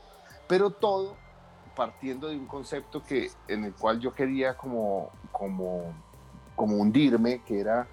Pero 0.48 0.70
todo 0.70 1.16
partiendo 1.80 2.28
de 2.28 2.36
un 2.36 2.44
concepto 2.44 3.02
que, 3.02 3.30
en 3.48 3.64
el 3.64 3.72
cual 3.72 3.98
yo 4.00 4.12
quería 4.12 4.54
como, 4.54 5.08
como, 5.32 5.94
como 6.54 6.76
hundirme, 6.76 7.40
que 7.40 7.58
era 7.58 7.88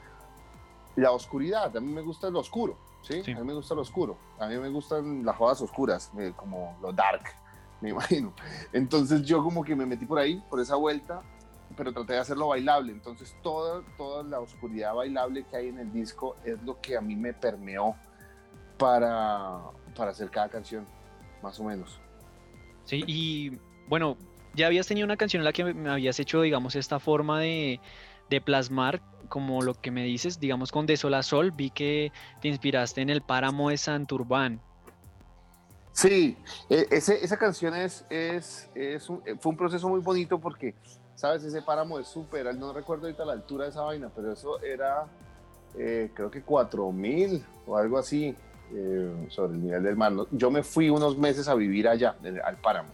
la 0.97 1.11
oscuridad. 1.11 1.77
A 1.77 1.79
mí 1.79 1.89
me 1.93 2.01
gusta 2.01 2.29
lo 2.29 2.39
oscuro, 2.39 2.75
¿sí? 3.01 3.21
A 3.31 3.39
mí 3.39 3.45
me 3.45 3.53
gusta 3.53 3.75
lo 3.75 3.83
oscuro. 3.83 4.17
A 4.39 4.47
mí 4.47 4.57
me 4.57 4.67
gustan 4.67 5.23
las 5.23 5.37
jodas 5.37 5.61
oscuras, 5.61 6.11
eh, 6.17 6.33
como 6.35 6.77
lo 6.81 6.91
dark, 6.91 7.23
me 7.81 7.91
imagino. 7.91 8.33
Entonces 8.73 9.21
yo 9.21 9.41
como 9.41 9.63
que 9.63 9.73
me 9.73 9.85
metí 9.85 10.05
por 10.05 10.19
ahí, 10.19 10.43
por 10.49 10.59
esa 10.59 10.75
vuelta, 10.75 11.21
pero 11.77 11.93
traté 11.93 12.11
de 12.11 12.19
hacerlo 12.19 12.49
bailable. 12.49 12.91
Entonces 12.91 13.37
toda, 13.41 13.83
toda 13.95 14.21
la 14.21 14.41
oscuridad 14.41 14.95
bailable 14.95 15.45
que 15.45 15.55
hay 15.55 15.69
en 15.69 15.79
el 15.79 15.93
disco 15.93 16.35
es 16.43 16.61
lo 16.63 16.81
que 16.81 16.97
a 16.97 16.99
mí 16.99 17.15
me 17.15 17.31
permeó 17.31 17.95
para, 18.77 19.61
para 19.95 20.11
hacer 20.11 20.29
cada 20.29 20.49
canción, 20.49 20.85
más 21.41 21.57
o 21.61 21.63
menos. 21.63 22.01
Sí, 22.83 23.03
y 23.05 23.59
bueno, 23.87 24.17
ya 24.53 24.67
habías 24.67 24.87
tenido 24.87 25.05
una 25.05 25.17
canción 25.17 25.41
en 25.41 25.45
la 25.45 25.53
que 25.53 25.63
me 25.63 25.89
habías 25.89 26.19
hecho, 26.19 26.41
digamos, 26.41 26.75
esta 26.75 26.99
forma 26.99 27.39
de, 27.39 27.79
de 28.29 28.41
plasmar, 28.41 29.01
como 29.29 29.61
lo 29.61 29.73
que 29.73 29.91
me 29.91 30.03
dices, 30.03 30.39
digamos, 30.39 30.71
con 30.71 30.85
De 30.85 30.97
Sol 30.97 31.13
a 31.13 31.23
Sol, 31.23 31.51
vi 31.51 31.69
que 31.69 32.11
te 32.41 32.47
inspiraste 32.47 33.01
en 33.01 33.09
el 33.09 33.21
páramo 33.21 33.69
de 33.69 33.77
Santurbán. 33.77 34.61
Sí, 35.91 36.37
e, 36.69 36.87
esa 36.91 37.37
canción 37.37 37.75
es, 37.75 38.05
es, 38.09 38.69
es 38.75 39.09
un, 39.09 39.21
fue 39.39 39.49
un 39.51 39.57
proceso 39.57 39.89
muy 39.89 39.99
bonito 39.99 40.39
porque, 40.39 40.75
sabes, 41.15 41.43
ese 41.43 41.61
páramo 41.61 41.97
es 41.97 42.07
súper, 42.07 42.53
no 42.55 42.71
recuerdo 42.71 43.07
ahorita 43.07 43.25
la 43.25 43.33
altura 43.33 43.65
de 43.65 43.71
esa 43.71 43.81
vaina, 43.81 44.11
pero 44.15 44.31
eso 44.31 44.61
era, 44.61 45.07
eh, 45.75 46.11
creo 46.13 46.29
que 46.29 46.43
4000 46.43 47.43
o 47.65 47.77
algo 47.77 47.97
así 47.97 48.35
eh, 48.73 49.27
sobre 49.29 49.53
el 49.53 49.63
nivel 49.63 49.83
del 49.83 49.95
mar. 49.95 50.13
Yo 50.31 50.51
me 50.51 50.61
fui 50.61 50.89
unos 50.89 51.17
meses 51.17 51.47
a 51.47 51.55
vivir 51.55 51.87
allá, 51.87 52.15
al 52.43 52.57
páramo. 52.57 52.89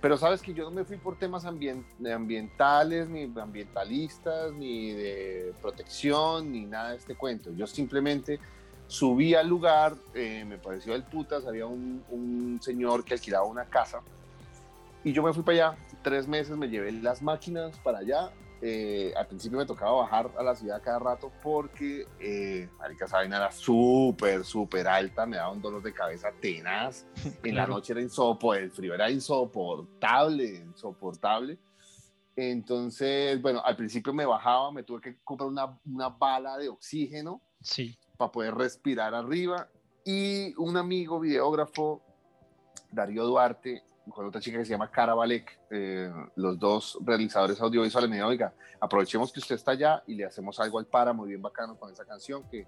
Pero 0.00 0.16
sabes 0.16 0.40
que 0.40 0.54
yo 0.54 0.64
no 0.64 0.70
me 0.70 0.84
fui 0.84 0.96
por 0.96 1.18
temas 1.18 1.44
ambientales, 1.44 3.08
ni 3.08 3.30
ambientalistas, 3.38 4.52
ni 4.54 4.92
de 4.92 5.52
protección, 5.60 6.50
ni 6.50 6.64
nada 6.64 6.90
de 6.90 6.96
este 6.96 7.14
cuento. 7.14 7.50
Yo 7.52 7.66
simplemente 7.66 8.40
subí 8.86 9.34
al 9.34 9.46
lugar, 9.46 9.94
eh, 10.14 10.44
me 10.46 10.58
pareció 10.58 10.94
el 10.94 11.04
putas, 11.04 11.46
había 11.46 11.66
un, 11.66 12.02
un, 12.10 12.58
señor 12.60 13.04
que 13.04 13.14
alquilaba 13.14 13.46
una 13.46 13.64
casa 13.66 14.00
y 15.04 15.12
yo 15.12 15.22
me 15.22 15.32
fui 15.32 15.44
para 15.44 15.68
allá, 15.68 15.78
tres 16.02 16.26
meses 16.26 16.56
me 16.56 16.68
llevé 16.68 16.90
las 16.90 17.22
máquinas 17.22 17.78
para 17.78 17.98
allá 17.98 18.30
eh, 18.62 19.14
al 19.16 19.26
principio 19.26 19.58
me 19.58 19.64
tocaba 19.64 19.92
bajar 19.92 20.30
a 20.36 20.42
la 20.42 20.54
ciudad 20.54 20.82
cada 20.82 20.98
rato 20.98 21.32
porque 21.42 22.06
eh, 22.18 22.68
Marica 22.78 23.08
Sabina 23.08 23.38
era 23.38 23.50
súper, 23.50 24.44
súper 24.44 24.86
alta, 24.86 25.24
me 25.24 25.36
daba 25.36 25.52
un 25.52 25.62
dolor 25.62 25.82
de 25.82 25.94
cabeza 25.94 26.30
tenaz. 26.40 27.06
En 27.42 27.54
la 27.56 27.66
noche 27.66 27.94
era 27.94 28.02
insoportable, 28.02 28.64
el 28.64 28.70
frío 28.70 28.94
era 28.94 29.10
insoportable, 29.10 30.44
insoportable. 30.44 31.58
Entonces, 32.36 33.40
bueno, 33.40 33.62
al 33.64 33.76
principio 33.76 34.12
me 34.12 34.26
bajaba, 34.26 34.70
me 34.72 34.82
tuve 34.82 35.00
que 35.00 35.18
comprar 35.24 35.48
una, 35.48 35.78
una 35.86 36.08
bala 36.10 36.58
de 36.58 36.68
oxígeno 36.68 37.40
sí. 37.60 37.98
para 38.18 38.30
poder 38.30 38.54
respirar 38.54 39.14
arriba. 39.14 39.68
Y 40.04 40.54
un 40.56 40.76
amigo 40.76 41.18
videógrafo, 41.18 42.02
Darío 42.90 43.24
Duarte, 43.24 43.82
con 44.08 44.26
otra 44.26 44.40
chica 44.40 44.58
que 44.58 44.64
se 44.64 44.70
llama 44.70 44.90
Cara 44.90 45.14
Balek, 45.14 45.58
eh, 45.70 46.12
los 46.36 46.58
dos 46.58 46.98
realizadores 47.02 47.60
audiovisuales, 47.60 48.08
me 48.08 48.16
dijeron, 48.16 48.30
oiga, 48.30 48.52
aprovechemos 48.80 49.32
que 49.32 49.40
usted 49.40 49.54
está 49.54 49.72
allá 49.72 50.02
y 50.06 50.14
le 50.14 50.24
hacemos 50.24 50.58
algo 50.60 50.78
al 50.78 50.86
para 50.86 51.12
muy 51.12 51.28
bien 51.28 51.42
bacano 51.42 51.78
con 51.78 51.92
esa 51.92 52.04
canción 52.04 52.42
que, 52.50 52.66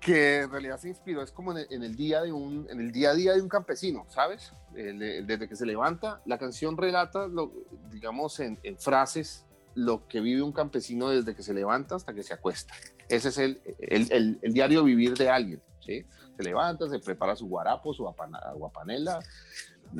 que 0.00 0.40
en 0.40 0.50
realidad 0.50 0.78
se 0.78 0.88
inspiró, 0.88 1.22
es 1.22 1.30
como 1.30 1.56
en 1.56 1.82
el, 1.82 1.94
día, 1.94 2.22
de 2.22 2.32
un, 2.32 2.66
en 2.70 2.80
el 2.80 2.90
día 2.90 3.10
a 3.10 3.14
día 3.14 3.34
de 3.34 3.42
un 3.42 3.48
campesino, 3.48 4.06
¿sabes? 4.08 4.52
desde 4.72 5.48
que 5.48 5.56
se 5.56 5.66
levanta, 5.66 6.20
la 6.24 6.38
canción 6.38 6.76
relata, 6.76 7.26
digamos, 7.90 8.40
en, 8.40 8.58
frases, 8.78 9.44
lo 9.74 10.08
que 10.08 10.20
vive 10.20 10.42
un 10.42 10.52
campesino 10.52 11.10
desde 11.10 11.34
que 11.34 11.42
se 11.42 11.54
levanta 11.54 11.94
hasta 11.94 12.12
que 12.12 12.22
se 12.22 12.34
acuesta. 12.34 12.74
Ese 13.08 13.28
es 13.28 13.38
el, 13.38 13.60
el, 13.78 14.38
el 14.42 14.52
diario 14.52 14.82
vivir 14.84 15.16
de 15.16 15.28
alguien, 15.28 15.62
¿sí? 15.80 16.04
Se 16.36 16.42
levanta, 16.42 16.88
se 16.88 16.98
prepara 16.98 17.36
su 17.36 17.46
guarapo, 17.46 17.92
su 17.92 18.02
guapanela, 18.02 19.20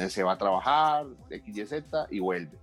se 0.08 0.22
va 0.22 0.32
a 0.32 0.38
trabajar, 0.38 1.06
X, 1.30 1.56
Y, 1.56 1.66
Z 1.66 2.06
y 2.10 2.18
vuelve. 2.20 2.58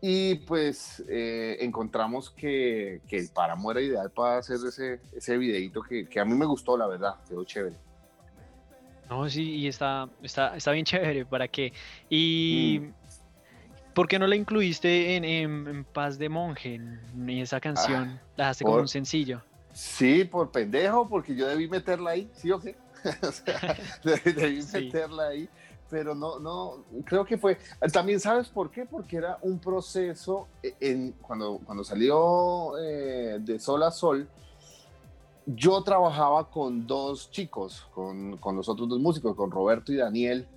Y 0.00 0.34
pues 0.34 1.02
eh, 1.08 1.58
encontramos 1.60 2.28
que, 2.30 3.00
que, 3.06 3.18
el 3.18 3.28
páramo 3.28 3.70
era 3.70 3.80
ideal 3.80 4.10
para 4.10 4.38
hacer 4.38 4.56
ese, 4.56 5.00
ese 5.12 5.38
videito 5.38 5.80
que, 5.80 6.08
que, 6.08 6.18
a 6.18 6.24
mí 6.24 6.34
me 6.34 6.44
gustó, 6.44 6.76
la 6.76 6.88
verdad, 6.88 7.14
quedó 7.28 7.44
chévere. 7.44 7.76
No, 9.08 9.28
sí, 9.28 9.42
y 9.42 9.68
está, 9.68 10.08
está, 10.20 10.56
está 10.56 10.72
bien 10.72 10.84
chévere, 10.84 11.24
¿para 11.24 11.48
qué? 11.48 11.72
Y... 12.10 12.80
Mm. 12.82 13.02
¿Por 13.94 14.08
qué 14.08 14.18
no 14.18 14.26
la 14.26 14.36
incluiste 14.36 15.16
en, 15.16 15.24
en, 15.26 15.84
Paz 15.84 16.18
de 16.18 16.30
Monje, 16.30 16.76
en 16.76 17.28
esa 17.28 17.60
canción? 17.60 18.18
Ah, 18.18 18.22
la 18.36 18.44
dejaste 18.44 18.64
como 18.64 18.78
un 18.78 18.88
sencillo. 18.88 19.42
Sí, 19.74 20.24
por 20.24 20.50
pendejo, 20.50 21.06
porque 21.06 21.34
yo 21.34 21.46
debí 21.46 21.68
meterla 21.68 22.12
ahí, 22.12 22.30
¿sí 22.34 22.50
o 22.50 22.58
qué? 22.58 22.74
o 23.22 23.30
sea, 23.30 23.76
debí 24.24 24.62
meterla 24.72 25.28
ahí 25.28 25.48
pero 25.92 26.14
no, 26.14 26.38
no, 26.38 26.86
creo 27.04 27.22
que 27.22 27.36
fue, 27.36 27.58
también 27.92 28.18
sabes 28.18 28.48
por 28.48 28.70
qué, 28.70 28.86
porque 28.86 29.18
era 29.18 29.36
un 29.42 29.58
proceso, 29.58 30.48
e, 30.62 30.74
en, 30.80 31.12
cuando, 31.20 31.60
cuando 31.66 31.84
salió 31.84 32.78
eh, 32.78 33.36
de 33.38 33.58
Sol 33.58 33.82
a 33.82 33.90
Sol, 33.90 34.26
yo 35.44 35.82
trabajaba 35.82 36.48
con 36.48 36.86
dos 36.86 37.30
chicos, 37.30 37.86
con, 37.94 38.38
con 38.38 38.56
los 38.56 38.70
otros 38.70 38.88
dos 38.88 39.00
músicos, 39.00 39.36
con 39.36 39.50
Roberto 39.50 39.92
y 39.92 39.96
Daniel, 39.96 40.48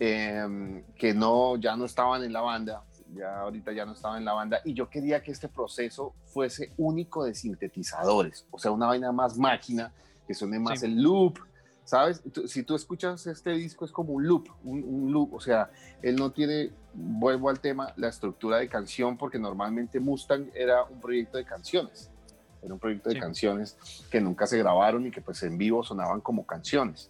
em, 0.00 0.82
que 0.94 1.12
no, 1.12 1.56
ya 1.56 1.76
no 1.76 1.84
estaban 1.84 2.24
en 2.24 2.32
la 2.32 2.40
banda, 2.40 2.82
ya 3.14 3.42
ahorita 3.42 3.72
ya 3.72 3.84
no 3.84 3.92
estaban 3.92 4.20
en 4.20 4.24
la 4.24 4.32
banda, 4.32 4.62
y 4.64 4.72
yo 4.72 4.88
quería 4.88 5.22
que 5.22 5.32
este 5.32 5.48
proceso 5.48 6.14
fuese 6.24 6.72
único 6.78 7.24
de 7.24 7.34
sintetizadores, 7.34 8.46
o 8.50 8.58
sea, 8.58 8.70
una 8.70 8.86
vaina 8.86 9.12
más 9.12 9.36
máquina, 9.36 9.92
que 10.26 10.32
suene 10.32 10.58
más 10.58 10.82
el 10.82 11.02
loop, 11.02 11.40
¿sabes? 11.88 12.22
Si 12.48 12.64
tú 12.64 12.74
escuchas 12.74 13.26
este 13.26 13.52
disco 13.52 13.86
es 13.86 13.92
como 13.92 14.12
un 14.12 14.26
loop, 14.26 14.46
un, 14.62 15.10
loop, 15.10 15.32
o 15.32 15.40
sea, 15.40 15.70
él 16.02 16.16
no 16.16 16.30
tiene, 16.32 16.70
vuelvo 16.92 17.48
al 17.48 17.60
tema, 17.60 17.94
la 17.96 18.08
estructura 18.08 18.58
de 18.58 18.68
canción, 18.68 19.16
porque 19.16 19.38
normalmente 19.38 19.98
Mustang 19.98 20.50
era 20.54 20.84
un 20.84 21.00
proyecto 21.00 21.38
de 21.38 21.46
canciones, 21.46 22.10
era 22.62 22.74
un 22.74 22.78
proyecto 22.78 23.08
de 23.08 23.18
canciones 23.18 23.78
que 24.10 24.20
nunca 24.20 24.46
se 24.46 24.58
grabaron 24.58 25.06
y 25.06 25.10
que 25.10 25.22
pues 25.22 25.42
en 25.44 25.56
vivo 25.56 25.82
sonaban 25.82 26.20
como 26.20 26.44
canciones. 26.44 27.08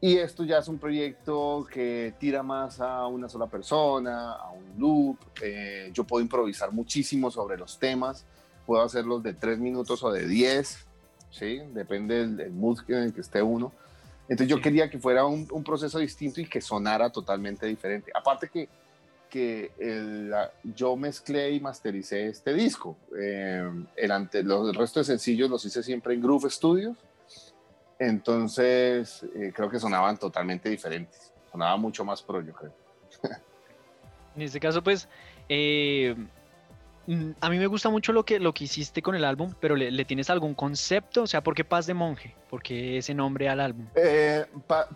Y 0.00 0.16
esto 0.16 0.44
ya 0.44 0.56
es 0.56 0.68
un 0.68 0.78
proyecto 0.78 1.66
que 1.70 2.14
tira 2.18 2.42
más 2.42 2.80
a 2.80 3.06
una 3.06 3.28
sola 3.28 3.46
persona, 3.46 4.32
a 4.32 4.52
un 4.52 4.72
loop. 4.78 5.18
Eh, 5.42 5.90
yo 5.92 6.04
puedo 6.04 6.22
improvisar 6.22 6.72
muchísimo 6.72 7.30
sobre 7.30 7.58
los 7.58 7.78
temas, 7.78 8.24
puedo 8.64 8.82
hacerlos 8.82 9.22
de 9.22 9.34
tres 9.34 9.58
minutos 9.58 10.02
o 10.02 10.10
de 10.10 10.26
diez, 10.26 10.86
¿sí? 11.32 11.60
Depende 11.72 12.26
del, 12.28 12.52
mood 12.52 12.78
en 12.88 12.98
el 12.98 13.12
que 13.12 13.22
esté 13.22 13.42
uno. 13.42 13.72
Entonces 14.28 14.48
yo 14.48 14.60
quería 14.60 14.88
que 14.88 14.98
fuera 14.98 15.26
un, 15.26 15.46
proceso 15.64 15.98
distinto 15.98 16.40
y 16.40 16.46
que 16.46 16.60
sonara 16.60 17.10
totalmente 17.10 17.66
diferente. 17.66 18.12
Aparte 18.14 18.48
que, 18.48 18.68
que 19.28 19.72
el, 19.78 20.32
yo 20.62 20.94
mezclé 20.96 21.50
y 21.50 21.60
mastericé 21.60 22.28
este 22.28 22.54
disco. 22.54 22.96
Eh, 23.18 23.68
el, 23.96 24.10
ante, 24.12 24.42
los, 24.42 24.68
el 24.68 24.74
resto 24.74 25.00
de 25.00 25.04
sencillos 25.04 25.50
los 25.50 25.64
hice 25.64 25.82
siempre 25.82 26.14
en 26.14 26.22
Groove 26.22 26.48
Studios. 26.48 26.96
Entonces 27.98 29.24
eh, 29.34 29.52
creo 29.54 29.68
que 29.68 29.80
sonaban 29.80 30.16
totalmente 30.18 30.68
diferentes. 30.68 31.32
Sonaba 31.50 31.76
mucho 31.76 32.04
más 32.04 32.22
pro, 32.22 32.40
yo 32.40 32.52
creo. 32.52 32.72
en 34.36 34.42
este 34.42 34.60
caso, 34.60 34.82
pues... 34.82 35.08
Eh 35.48 36.14
a 37.40 37.50
mí 37.50 37.58
me 37.58 37.66
gusta 37.66 37.90
mucho 37.90 38.12
lo 38.12 38.24
que, 38.24 38.38
lo 38.38 38.52
que 38.52 38.64
hiciste 38.64 39.02
con 39.02 39.14
el 39.14 39.24
álbum, 39.24 39.52
pero 39.60 39.74
¿le, 39.74 40.04
tienes 40.04 40.30
algún 40.30 40.54
concepto? 40.54 41.22
O 41.22 41.26
sea, 41.26 41.42
¿por 41.42 41.54
qué 41.54 41.64
Paz 41.64 41.86
de 41.86 41.94
Monje? 41.94 42.34
¿Por 42.48 42.62
qué 42.62 42.98
ese 42.98 43.14
nombre 43.14 43.48
al 43.48 43.60
álbum? 43.60 43.86
Eh, 43.94 44.46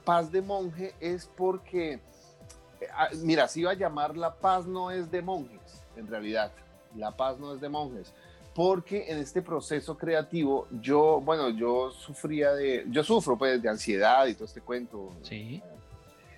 Paz 0.04 0.30
de 0.30 0.42
Monje 0.42 0.94
es 1.00 1.28
porque, 1.36 1.94
eh, 1.94 2.86
ah, 2.94 3.08
mira, 3.22 3.48
si 3.48 3.60
iba 3.60 3.72
a 3.72 3.74
llamar 3.74 4.16
La 4.16 4.34
Paz 4.34 4.66
no 4.66 4.90
es 4.90 5.10
de 5.10 5.22
monjes, 5.22 5.82
en 5.96 6.06
realidad. 6.06 6.52
La 6.94 7.16
Paz 7.16 7.38
no 7.38 7.54
es 7.54 7.60
de 7.60 7.68
monjes. 7.68 8.12
Porque 8.54 9.10
en 9.10 9.18
este 9.18 9.42
proceso 9.42 9.98
creativo, 9.98 10.66
yo, 10.80 11.20
bueno, 11.20 11.50
yo 11.50 11.90
sufría 11.90 12.54
de, 12.54 12.86
yo 12.88 13.04
sufro 13.04 13.36
pues 13.36 13.60
de 13.60 13.68
ansiedad 13.68 14.26
y 14.26 14.34
todo 14.34 14.44
este 14.44 14.62
cuento. 14.62 15.10
Sí. 15.22 15.62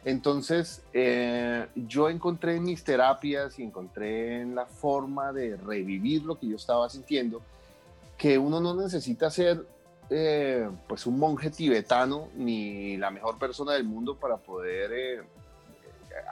Entonces, 0.08 0.80
eh, 0.94 1.66
yo 1.74 2.08
encontré 2.08 2.56
en 2.56 2.62
mis 2.62 2.82
terapias 2.82 3.58
y 3.58 3.62
encontré 3.62 4.40
en 4.40 4.54
la 4.54 4.64
forma 4.64 5.34
de 5.34 5.54
revivir 5.58 6.22
lo 6.22 6.38
que 6.38 6.48
yo 6.48 6.56
estaba 6.56 6.88
sintiendo, 6.88 7.42
que 8.16 8.38
uno 8.38 8.58
no 8.58 8.72
necesita 8.72 9.30
ser 9.30 9.66
eh, 10.08 10.66
pues 10.86 11.04
un 11.04 11.18
monje 11.18 11.50
tibetano 11.50 12.30
ni 12.36 12.96
la 12.96 13.10
mejor 13.10 13.38
persona 13.38 13.74
del 13.74 13.84
mundo 13.84 14.16
para 14.16 14.38
poder 14.38 14.92
eh, 14.94 15.22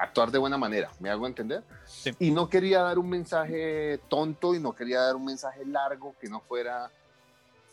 actuar 0.00 0.30
de 0.30 0.38
buena 0.38 0.56
manera, 0.56 0.90
¿me 0.98 1.10
hago 1.10 1.26
entender? 1.26 1.62
Y 2.18 2.30
no 2.30 2.48
quería 2.48 2.80
dar 2.80 2.98
un 2.98 3.10
mensaje 3.10 4.00
tonto 4.08 4.54
y 4.54 4.58
no 4.58 4.74
quería 4.74 5.02
dar 5.02 5.16
un 5.16 5.26
mensaje 5.26 5.66
largo 5.66 6.14
que 6.18 6.30
no 6.30 6.40
fuera 6.40 6.90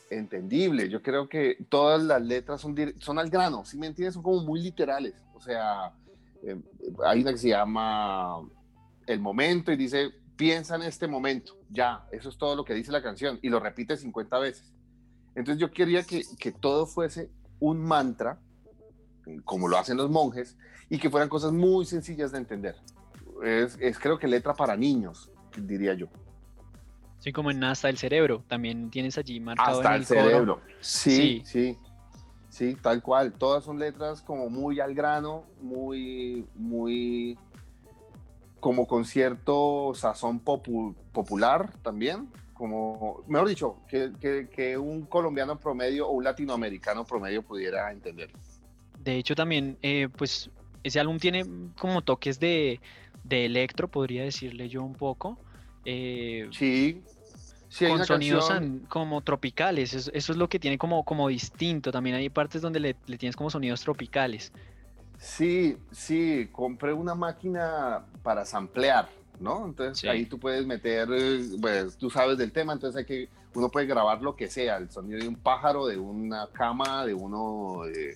entendible. 0.10 0.90
Yo 0.90 1.02
creo 1.02 1.30
que 1.30 1.60
todas 1.70 2.04
las 2.04 2.22
letras 2.22 2.60
son, 2.60 2.76
son 3.00 3.20
al 3.20 3.30
grano, 3.30 3.64
¿sí 3.64 3.78
me 3.78 3.88
entiendes? 3.88 4.16
Son 4.16 4.24
como 4.24 4.42
muy 4.42 4.60
literales. 4.60 5.14
O 5.44 5.46
sea, 5.46 5.92
eh, 6.44 6.56
hay 7.06 7.22
una 7.22 7.32
que 7.32 7.38
se 7.38 7.50
llama 7.50 8.38
El 9.06 9.20
Momento 9.20 9.74
y 9.74 9.76
dice, 9.76 10.10
piensa 10.38 10.78
en 10.78 10.84
este 10.84 11.06
momento, 11.06 11.58
ya, 11.70 12.08
eso 12.14 12.30
es 12.30 12.38
todo 12.38 12.56
lo 12.56 12.64
que 12.64 12.74
dice 12.74 12.94
la 12.94 13.04
canción 13.04 13.40
y 13.42 13.50
lo 13.50 13.60
repite 13.60 13.98
50 13.98 14.40
veces. 14.40 14.74
Entonces 15.36 15.60
yo 15.60 15.70
quería 15.70 16.04
que, 16.04 16.24
que 16.40 16.54
todo 16.54 16.86
fuese 16.86 17.30
un 17.60 17.84
mantra, 17.84 18.40
como 19.44 19.68
lo 19.68 19.78
hacen 19.78 19.98
los 19.98 20.10
monjes, 20.10 20.56
y 20.90 20.98
que 20.98 21.10
fueran 21.10 21.28
cosas 21.28 21.52
muy 21.52 21.86
sencillas 21.86 22.32
de 22.32 22.38
entender. 22.38 22.76
Es, 23.44 23.78
es 23.82 24.00
creo 24.00 24.18
que 24.18 24.28
letra 24.30 24.54
para 24.54 24.78
niños, 24.78 25.30
diría 25.58 25.94
yo. 25.94 26.08
Sí, 27.20 27.34
como 27.34 27.52
en 27.52 27.62
Hasta 27.66 27.90
el 27.90 27.98
Cerebro, 27.98 28.46
también 28.48 28.90
tienes 28.90 29.18
allí 29.18 29.42
marcado 29.42 29.82
Hasta 29.82 29.90
en 29.90 29.96
el, 29.96 30.02
el 30.02 30.08
coro. 30.08 30.22
cerebro. 30.22 30.62
Sí, 30.80 31.42
Sí. 31.44 31.44
sí, 31.46 31.78
sí, 32.54 32.76
tal 32.82 33.02
cual. 33.02 33.34
Todas 33.34 33.64
son 33.64 33.80
letras 33.80 34.22
como 34.22 34.50
muy 34.50 34.80
al 34.80 34.94
grano, 34.94 35.44
muy, 35.62 36.46
muy, 36.56 37.38
como 38.60 38.88
con 38.88 39.06
cierto 39.06 39.94
sazón 39.96 40.44
popu- 40.44 40.96
popular 41.12 41.72
también. 41.82 42.30
Como, 42.54 43.24
mejor 43.28 43.50
dicho, 43.50 43.78
que, 43.88 44.12
que- 44.22 44.48
que 44.50 44.78
un 44.78 45.06
colombiano 45.08 45.60
promedio 45.60 46.08
o 46.08 46.12
un 46.12 46.24
latinoamericano 46.24 47.04
promedio 47.04 47.42
pudiera 47.42 47.92
entenderlo. 47.92 48.40
De 49.00 49.18
hecho, 49.18 49.36
también, 49.36 49.78
eh, 49.82 50.08
pues, 50.16 50.50
ese 50.84 51.00
álbum 51.00 51.18
tiene 51.18 51.46
como 51.80 52.02
toques 52.04 52.40
de, 52.40 52.80
de 53.24 53.46
electro, 53.46 53.88
podría 53.90 54.24
decirle 54.24 54.70
yo 54.70 54.84
un 54.84 54.94
poco. 54.94 55.38
eh, 55.84 56.48
Sí, 56.52 57.04
sí, 57.74 57.88
con 57.88 58.06
sonidos 58.06 58.48
canción- 58.48 58.86
como 58.88 59.22
tropicales, 59.22 59.94
eso, 59.94 60.12
eso 60.14 60.32
es 60.32 60.38
lo 60.38 60.48
que 60.48 60.60
tiene 60.60 60.78
como, 60.78 61.04
como 61.04 61.28
distinto. 61.28 61.92
También 61.92 62.16
hay 62.16 62.30
partes 62.30 62.62
donde 62.62 62.80
le, 62.80 62.96
le 63.08 63.18
tienes 63.18 63.36
como 63.36 63.50
sonidos 63.50 63.82
tropicales. 63.82 64.52
Sí, 65.18 65.78
sí, 65.92 66.50
compré 66.52 66.94
una 66.94 67.16
máquina 67.16 68.06
para 68.24 68.46
samplear, 68.46 69.10
¿no? 69.40 69.66
Entonces 69.66 70.00
Sí. 70.00 70.08
ahí 70.08 70.26
tú 70.26 70.38
puedes 70.38 70.66
meter, 70.66 71.08
pues 71.62 71.98
tú 71.98 72.10
sabes 72.10 72.38
del 72.38 72.52
tema, 72.52 72.74
entonces 72.74 73.00
hay 73.00 73.06
que, 73.06 73.30
uno 73.56 73.70
puede 73.70 73.86
grabar 73.86 74.22
lo 74.22 74.36
que 74.36 74.48
sea, 74.50 74.78
el 74.78 74.90
sonido 74.92 75.20
de 75.20 75.28
un 75.28 75.36
pájaro, 75.36 75.86
de 75.88 75.98
una 75.98 76.48
cama, 76.52 77.06
de 77.06 77.14
uno, 77.14 77.86
eh, 77.88 78.16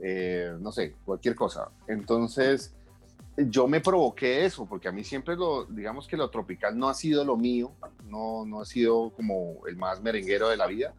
eh, 0.00 0.52
no 0.60 0.72
sé, 0.72 0.94
cualquier 1.04 1.34
cosa. 1.34 1.68
Entonces 1.86 2.74
yo 3.46 3.68
me 3.68 3.80
provoqué 3.80 4.44
eso, 4.44 4.66
porque 4.66 4.88
a 4.88 4.92
mí 4.92 5.04
siempre 5.04 5.36
lo, 5.36 5.64
digamos 5.64 6.08
que 6.08 6.16
lo 6.16 6.28
tropical 6.28 6.76
no 6.76 6.88
ha 6.88 6.94
sido 6.94 7.24
lo 7.24 7.36
mío, 7.36 7.72
no, 8.08 8.44
no 8.44 8.60
ha 8.60 8.64
sido 8.64 9.10
como 9.10 9.66
el 9.66 9.76
más 9.76 10.02
merenguero 10.02 10.48
de 10.48 10.56
la 10.56 10.66
vida, 10.66 10.94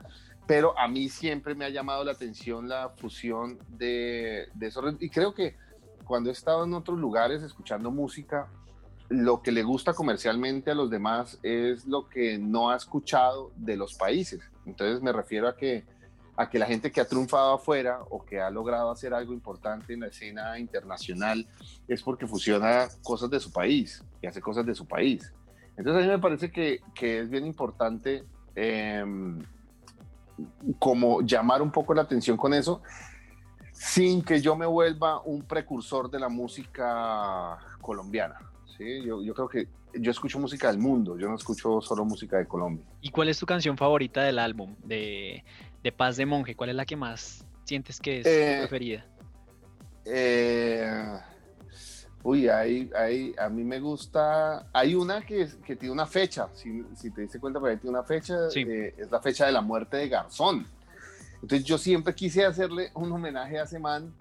pero 0.48 0.78
a 0.80 0.88
mí 0.88 1.10
siempre 1.10 1.54
me 1.54 1.66
ha 1.66 1.70
llamado 1.70 2.04
la 2.04 2.14
atención 2.14 2.70
la 2.70 2.90
fusión 2.90 3.60
de, 3.68 4.48
de 4.54 4.68
eso. 4.68 4.82
Y 5.00 5.10
creo 5.10 5.34
que 5.34 5.58
cuando 6.06 6.30
he 6.30 6.34
estado 6.34 6.64
en 6.64 6.74
otros 6.74 6.98
lugares 6.98 7.44
escuchando 7.44 7.92
música, 7.92 8.48
lo 9.10 9.42
que 9.42 9.52
le 9.52 9.64
gusta 9.64 9.94
comercialmente 9.94 10.72
a 10.72 10.76
los 10.76 10.90
demás 10.90 11.40
es 11.44 11.86
lo 11.86 12.08
que 12.08 12.38
no 12.38 12.70
ha 12.70 12.78
escuchado 12.78 13.52
de 13.58 13.76
los 13.76 13.96
países. 13.96 14.42
Entonces 14.66 15.02
me 15.02 15.12
refiero 15.12 15.48
a 15.48 15.56
que, 15.56 15.84
a 16.40 16.50
que 16.50 16.58
la 16.58 16.66
gente 16.66 16.90
que 16.90 17.02
ha 17.02 17.06
triunfado 17.06 17.56
afuera 17.56 18.00
o 18.10 18.24
que 18.24 18.40
ha 18.40 18.50
logrado 18.50 18.90
hacer 18.92 19.14
algo 19.14 19.34
importante 19.34 19.94
en 19.94 20.00
la 20.00 20.08
escena 20.08 20.58
internacional 20.58 21.46
es 21.86 22.02
porque 22.02 22.26
fusiona 22.26 22.88
cosas 23.04 23.30
de 23.30 23.42
su 23.42 23.52
país 23.52 24.02
y 24.22 24.28
hace 24.28 24.40
cosas 24.40 24.66
de 24.66 24.74
su 24.74 24.88
país. 24.88 25.34
Entonces 25.76 26.02
a 26.02 26.06
mí 26.06 26.14
me 26.14 26.20
parece 26.20 26.50
que, 26.50 26.80
que 26.96 27.20
es 27.20 27.30
bien 27.30 27.46
importante 27.46 28.24
eh, 28.56 29.04
como 30.80 31.22
llamar 31.24 31.62
un 31.62 31.72
poco 31.72 31.94
la 31.94 32.04
atención 32.04 32.38
con 32.38 32.54
eso, 32.54 32.84
sin 33.74 34.24
que 34.24 34.40
yo 34.40 34.56
me 34.56 34.66
vuelva 34.66 35.22
un 35.22 35.42
precursor 35.42 36.10
de 36.10 36.22
la 36.22 36.30
música 36.30 37.58
colombiana. 37.82 38.40
¿sí? 38.78 39.04
Yo, 39.04 39.22
yo 39.22 39.34
creo 39.34 39.50
que 39.50 39.68
yo 39.94 40.12
escucho 40.12 40.40
música 40.40 40.68
del 40.68 40.80
mundo, 40.80 41.18
yo 41.18 41.28
no 41.28 41.36
escucho 41.36 41.82
solo 41.82 42.06
música 42.06 42.38
de 42.38 42.48
Colombia. 42.48 42.86
¿Y 43.02 43.10
cuál 43.10 43.28
es 43.28 43.40
tu 43.40 43.46
canción 43.46 43.76
favorita 43.76 44.22
del 44.24 44.40
álbum 44.40 44.76
de, 44.86 45.44
de 45.84 45.92
Paz 45.92 46.18
de 46.18 46.26
Monje? 46.26 46.56
¿Cuál 46.56 46.72
es 46.72 46.76
la 46.76 46.86
que 46.86 46.96
más 46.96 47.46
sientes 47.66 48.00
que 48.00 48.20
es 48.22 48.28
Eh, 48.28 48.54
tu 48.56 48.62
preferida? 48.68 49.06
Eh, 50.06 51.20
uy, 52.24 52.48
hay, 52.50 52.90
hay, 52.96 53.34
a 53.38 53.50
mí 53.50 53.64
me 53.64 53.80
gusta. 53.80 54.68
Hay 54.74 54.96
una 54.96 55.22
que, 55.22 55.46
tiene 55.66 55.92
una 55.92 56.06
fecha, 56.08 56.48
si, 56.54 56.84
si 56.96 57.12
te 57.12 57.22
diste 57.22 57.40
cuenta, 57.40 57.60
por 57.60 57.70
ahí 57.70 57.78
tiene 57.78 57.98
una 57.98 58.04
fecha, 58.06 58.50
Sí. 58.50 58.62
eh, 58.62 58.96
es 58.98 59.12
la 59.12 59.22
fecha 59.22 59.46
de 59.46 59.52
la 59.52 59.62
muerte 59.62 59.98
de 59.98 60.10
Garzón. 60.10 60.66
Entonces, 61.42 61.64
yo 61.64 61.78
siempre 61.78 62.14
quise 62.14 62.46
hacerle 62.46 62.92
un 62.96 63.12
homenaje 63.12 63.60
a 63.60 63.64
ese 63.64 63.80
man, 63.80 64.14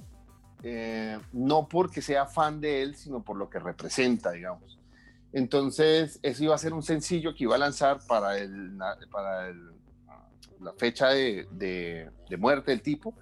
eh, 0.63 1.19
no 1.33 1.67
porque 1.69 2.01
sea 2.03 2.27
fan 2.27 2.61
de 2.61 2.83
él, 2.83 2.95
sino 2.95 3.23
por 3.23 3.37
lo 3.37 3.49
que 3.51 3.59
representa, 3.59 4.31
digamos. 4.33 4.79
Entonces, 5.33 6.19
eso 6.23 6.45
iba 6.45 6.55
a 6.55 6.59
ser 6.59 6.73
un 6.73 6.83
sencillo 6.83 7.35
que 7.35 7.45
iba 7.45 7.55
a 7.57 7.59
lanzar 7.59 7.99
para, 8.07 8.39
el, 8.39 8.79
para 9.11 9.49
el- 9.49 9.73
la 10.61 10.73
fecha 10.75 11.09
de, 11.09 11.47
de- 11.51 12.11
muerte 12.37 12.71
del 12.71 12.83
tipo. 12.83 13.15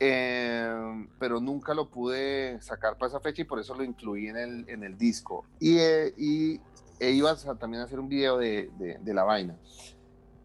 Eh, 0.00 1.06
pero 1.18 1.40
nunca 1.40 1.72
lo 1.72 1.88
pude 1.88 2.60
sacar 2.60 2.98
para 2.98 3.08
esa 3.10 3.20
fecha 3.20 3.42
y 3.42 3.44
por 3.44 3.60
eso 3.60 3.74
lo 3.74 3.84
incluí 3.84 4.28
en 4.28 4.36
el, 4.36 4.68
en 4.68 4.82
el 4.84 4.98
disco. 4.98 5.46
Y, 5.60 5.78
eh, 5.78 6.12
y 6.16 6.60
e 6.98 7.10
iba 7.12 7.30
a 7.30 7.36
también 7.58 7.80
a 7.82 7.84
hacer 7.84 8.00
un 8.00 8.08
video 8.08 8.38
de, 8.38 8.70
de- 8.78 8.98
de 9.00 9.14
la 9.14 9.24
vaina. 9.24 9.56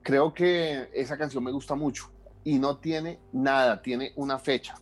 Creo 0.03 0.33
que 0.33 0.89
esa 0.93 1.17
canción 1.17 1.43
me 1.43 1.51
gusta 1.51 1.75
mucho 1.75 2.11
y 2.43 2.57
no 2.57 2.77
tiene 2.77 3.19
nada, 3.33 3.81
tiene 3.81 4.13
una 4.15 4.39
fecha. 4.39 4.75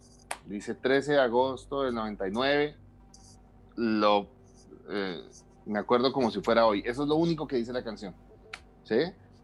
Dice 0.46 0.76
13 0.76 1.14
de 1.14 1.20
agosto 1.20 1.84
del 1.84 1.94
99. 1.96 2.76
Lo, 3.76 4.28
eh, 4.90 5.22
me 5.66 5.80
acuerdo 5.80 6.12
como 6.14 6.32
si 6.32 6.42
fuera 6.42 6.66
hoy. 6.66 6.82
Eso 6.86 7.04
es 7.04 7.10
lo 7.10 7.16
único 7.16 7.48
que 7.48 7.56
dice 7.58 7.74
la 7.74 7.84
canción. 7.84 8.14
¿sí? 8.84 8.96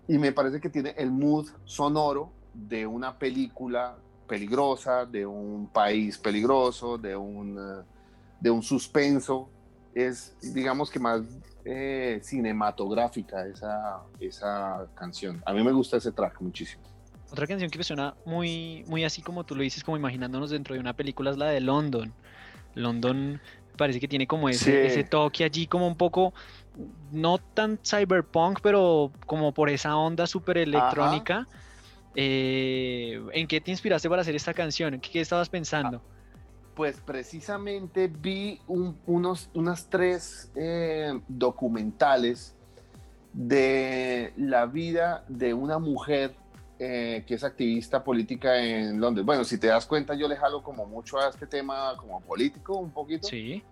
Y 0.07 0.17
me 0.17 0.31
parece 0.31 0.59
que 0.59 0.69
tiene 0.69 0.93
el 0.97 1.11
mood 1.11 1.47
sonoro 1.65 2.31
de 2.53 2.85
una 2.85 3.17
película 3.17 3.95
peligrosa, 4.27 5.05
de 5.05 5.25
un 5.25 5.67
país 5.67 6.17
peligroso, 6.17 6.97
de 6.97 7.15
un, 7.15 7.57
eh, 7.57 7.83
de 8.39 8.49
un 8.49 8.61
suspenso. 8.63 9.49
Es, 9.95 10.35
digamos 10.53 10.89
que 10.89 10.99
más 10.99 11.21
eh, 11.65 12.19
cinematográfica 12.23 13.45
esa, 13.47 14.01
esa 14.19 14.87
canción. 14.95 15.41
A 15.45 15.53
mí 15.53 15.63
me 15.63 15.71
gusta 15.71 15.97
ese 15.97 16.11
track 16.11 16.41
muchísimo. 16.41 16.83
Otra 17.31 17.47
canción 17.47 17.69
que 17.69 17.77
me 17.77 17.83
suena 17.83 18.15
muy, 18.25 18.83
muy 18.87 19.03
así 19.03 19.21
como 19.21 19.43
tú 19.43 19.55
lo 19.55 19.63
dices, 19.63 19.83
como 19.83 19.97
imaginándonos 19.97 20.49
dentro 20.51 20.73
de 20.75 20.79
una 20.81 20.93
película, 20.93 21.31
es 21.31 21.37
la 21.37 21.47
de 21.47 21.61
London. 21.61 22.13
London 22.75 23.39
parece 23.77 23.99
que 23.99 24.07
tiene 24.07 24.27
como 24.27 24.49
ese, 24.49 24.65
Sí. 24.65 24.87
ese 24.87 25.03
toque 25.03 25.43
allí 25.43 25.65
como 25.67 25.87
un 25.87 25.95
poco, 25.95 26.33
no 27.11 27.37
tan 27.37 27.79
cyberpunk, 27.83 28.59
pero 28.61 29.11
como 29.25 29.51
por 29.53 29.69
esa 29.69 29.95
onda 29.97 30.25
súper 30.27 30.57
electrónica. 30.57 31.47
Eh, 32.15 33.21
¿En 33.33 33.47
qué 33.47 33.59
te 33.61 33.71
inspiraste 33.71 34.09
para 34.09 34.21
hacer 34.21 34.35
esta 34.35 34.53
canción? 34.53 34.99
¿Qué, 34.99 35.09
qué 35.11 35.21
estabas 35.21 35.49
pensando? 35.49 36.01
Pues 36.75 36.99
precisamente 36.99 38.07
vi 38.07 38.59
un- 38.67 38.99
unos, 39.05 39.49
unas 39.53 39.87
tres 39.89 40.51
eh, 40.55 41.19
documentales 41.27 42.55
de 43.33 44.33
la 44.37 44.65
vida 44.65 45.23
de 45.27 45.53
una 45.53 45.79
mujer 45.79 46.35
eh, 46.79 47.23
que 47.27 47.35
es 47.35 47.43
activista 47.43 48.03
política 48.03 48.57
en 48.61 48.99
Londres. 48.99 49.25
Bueno, 49.25 49.43
si 49.43 49.57
te 49.57 49.67
das 49.67 49.85
cuenta, 49.85 50.15
yo 50.15 50.27
le 50.27 50.35
jalo 50.35 50.61
como 50.63 50.85
mucho 50.85 51.19
a 51.19 51.29
este 51.29 51.47
tema 51.47 51.93
como 51.97 52.19
político, 52.21 52.75
un 52.77 52.91
poquito. 52.91 53.27
Sí. 53.27 53.63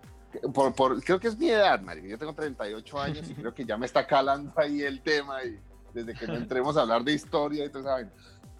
Por, 0.54 0.74
por- 0.74 1.02
creo 1.02 1.20
que 1.20 1.28
es 1.28 1.36
mi 1.38 1.48
edad, 1.50 1.80
Mario. 1.80 2.04
Yo 2.06 2.18
tengo 2.18 2.34
38 2.34 3.00
años 3.00 3.28
y 3.30 3.34
creo 3.34 3.52
que 3.54 3.64
ya 3.64 3.76
me 3.76 3.86
está 3.86 4.06
calando 4.06 4.52
ahí 4.56 4.82
el 4.82 5.00
tema 5.02 5.42
y 5.44 5.58
desde 5.92 6.14
que 6.14 6.26
no 6.26 6.34
entremos 6.34 6.76
a 6.76 6.82
hablar 6.82 7.04
de 7.04 7.12
historia 7.12 7.64
y 7.64 7.68
todo 7.70 7.96
eso. 7.98 8.10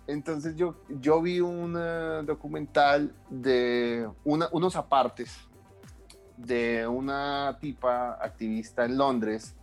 Entonces 0.06 0.56
yo, 0.56 0.82
yo 0.88 1.22
vi 1.22 1.40
un 1.40 1.76
eh, 1.78 2.22
documental 2.24 3.14
de 3.30 4.08
una- 4.24 4.48
unos 4.52 4.76
apartes 4.76 5.38
de 6.36 6.86
una 6.86 7.56
tipa 7.60 8.14
activista 8.20 8.84
en 8.84 8.96
Londres 8.98 9.54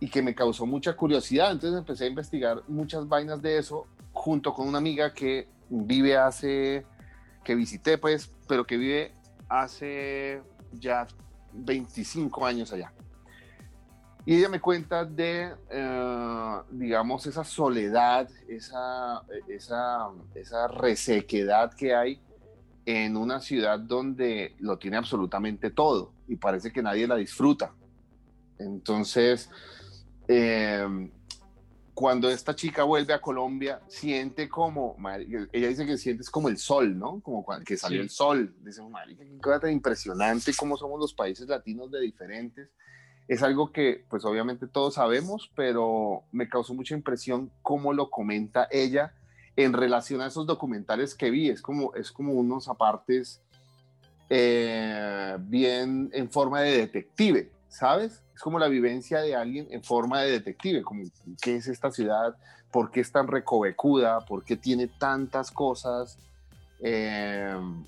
y 0.00 0.08
que 0.10 0.20
me 0.22 0.34
causó 0.34 0.66
mucha 0.66 0.94
curiosidad. 0.96 1.52
Entonces 1.52 1.78
empecé 1.78 2.04
a 2.04 2.08
investigar 2.08 2.62
muchas 2.68 3.08
vainas 3.08 3.40
de 3.40 3.58
eso 3.58 3.86
junto 4.12 4.52
con 4.52 4.66
una 4.68 4.78
amiga 4.78 5.14
que 5.14 5.48
vive 5.70 6.16
hace, 6.16 6.84
que 7.44 7.54
visité 7.54 7.98
pues, 7.98 8.32
pero 8.48 8.66
que 8.66 8.76
vive 8.76 9.12
hace 9.48 10.42
ya 10.72 11.06
25 11.58 12.46
años 12.46 12.72
allá. 12.72 12.92
Y 14.24 14.36
ella 14.36 14.48
me 14.48 14.60
cuenta 14.60 15.04
de, 15.04 15.54
eh, 15.70 16.56
digamos, 16.70 17.26
esa 17.26 17.44
soledad, 17.44 18.28
esa, 18.46 19.22
esa, 19.48 20.10
esa 20.34 20.68
resequedad 20.68 21.72
que 21.72 21.94
hay 21.94 22.20
en 22.84 23.16
una 23.16 23.40
ciudad 23.40 23.78
donde 23.78 24.54
lo 24.60 24.78
tiene 24.78 24.98
absolutamente 24.98 25.70
todo 25.70 26.12
y 26.26 26.36
parece 26.36 26.72
que 26.72 26.82
nadie 26.82 27.06
la 27.06 27.16
disfruta. 27.16 27.72
Entonces, 28.58 29.50
eh, 30.26 31.10
cuando 31.98 32.30
esta 32.30 32.54
chica 32.54 32.84
vuelve 32.84 33.12
a 33.12 33.20
Colombia, 33.20 33.80
siente 33.88 34.48
como, 34.48 34.96
ella 35.52 35.66
dice 35.66 35.84
que 35.84 35.98
sientes 35.98 36.30
como 36.30 36.48
el 36.48 36.56
sol, 36.56 36.96
¿no? 36.96 37.18
Como 37.20 37.44
cuando, 37.44 37.64
que 37.64 37.76
salió 37.76 37.98
Sí. 37.98 38.02
el 38.04 38.10
sol. 38.10 38.54
Dice, 38.60 38.82
marica, 38.82 39.24
qué 39.24 39.36
cosa 39.38 39.58
tan 39.58 39.72
impresionante 39.72 40.52
cómo 40.56 40.76
somos 40.76 41.00
los 41.00 41.12
países 41.12 41.48
latinos 41.48 41.90
de 41.90 42.00
diferentes. 42.00 42.70
Es 43.26 43.42
algo 43.42 43.72
que, 43.72 44.04
pues 44.08 44.24
obviamente 44.24 44.68
todos 44.68 44.94
sabemos, 44.94 45.50
pero 45.56 46.22
me 46.30 46.48
causó 46.48 46.72
mucha 46.72 46.94
impresión 46.94 47.50
cómo 47.62 47.92
lo 47.92 48.10
comenta 48.10 48.68
ella 48.70 49.12
en 49.56 49.72
relación 49.72 50.20
a 50.20 50.28
esos 50.28 50.46
documentales 50.46 51.16
que 51.16 51.32
vi. 51.32 51.48
Es 51.50 51.60
como, 51.60 51.92
es 51.96 52.12
como 52.12 52.32
unos 52.34 52.68
apartes 52.68 53.42
eh, 54.30 55.36
bien 55.40 56.10
en 56.12 56.30
forma 56.30 56.60
de 56.60 56.78
detective, 56.78 57.50
¿sabes? 57.68 58.22
Es 58.34 58.40
como 58.40 58.58
la 58.58 58.68
vivencia 58.68 59.20
de 59.20 59.34
alguien 59.34 59.68
en 59.70 59.82
forma 59.82 60.22
de 60.22 60.32
detective, 60.32 60.82
como 60.82 61.04
qué 61.40 61.56
es 61.56 61.68
esta 61.68 61.90
ciudad, 61.90 62.34
por 62.70 62.90
qué 62.90 63.00
es 63.00 63.10
tan 63.10 63.26
recovecuda, 63.26 64.20
por 64.20 64.44
qué 64.44 64.56
tiene 64.56 64.86
tantas 64.86 65.50
cosas 65.50 66.18
em, 66.80 67.84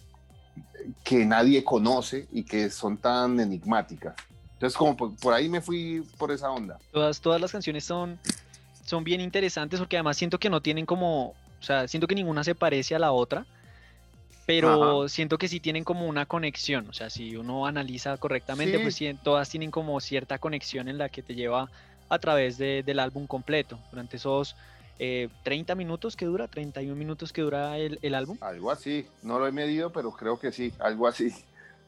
que 1.05 1.25
nadie 1.25 1.63
conoce 1.65 2.29
y 2.33 2.45
que 2.45 2.71
son 2.71 2.97
tan 2.97 3.39
enigmáticas. 3.41 4.15
Entonces, 4.55 4.77
como 4.77 4.97
por, 4.97 5.33
ahí 5.33 5.49
me 5.49 5.61
fui 5.61 6.07
por 6.19 6.31
esa 6.31 6.51
onda. 6.51 6.79
Todas, 6.93 7.21
todas 7.21 7.41
las 7.41 7.53
canciones 7.53 7.85
son, 7.85 8.19
son 8.85 9.05
bien 9.05 9.21
interesantes 9.21 9.79
porque 9.79 9.97
además 9.97 10.17
siento 10.17 10.39
que 10.39 10.51
no 10.51 10.61
tienen 10.61 10.85
como, 10.85 11.29
o 11.29 11.63
sea, 11.63 11.89
siento 11.89 12.07
que 12.07 12.15
ninguna 12.15 12.45
se 12.45 12.55
parece 12.55 12.95
a 12.95 12.99
la 12.99 13.13
otra 13.13 13.47
pero 14.47 15.09
siento 15.09 15.39
que 15.39 15.49
sí 15.49 15.61
tienen 15.61 15.85
como 15.85 16.07
una 16.07 16.27
conexión, 16.27 16.89
o 16.89 16.93
sea, 16.93 17.11
si 17.11 17.37
uno 17.37 17.67
analiza 17.67 18.17
correctamente, 18.17 18.79
pues 18.81 19.01
todas 19.23 19.49
tienen 19.49 19.71
como 19.71 20.01
cierta 20.01 20.39
conexión 20.39 20.89
en 20.89 20.99
la 20.99 21.09
que 21.09 21.23
te 21.23 21.35
lleva 21.35 21.71
a 22.09 22.19
través 22.19 22.59
del 22.59 22.99
álbum 22.99 23.27
completo, 23.27 23.79
durante 23.91 24.17
esos 24.17 24.57
30 24.99 25.73
eh, 25.73 25.77
minutos 25.77 26.17
que 26.17 26.27
dura, 26.27 26.49
31 26.49 26.95
minutos 26.97 27.33
que 27.33 27.43
dura 27.43 27.79
el, 27.79 28.15
álbum. 28.15 28.37
Algo 28.41 28.71
así, 28.71 29.07
no 29.23 29.39
lo 29.39 29.47
he 29.47 29.53
medido, 29.53 29.91
pero 29.93 30.11
creo 30.11 30.39
que 30.39 30.53
sí, 30.53 30.73
algo 30.81 31.07
así. 31.07 31.33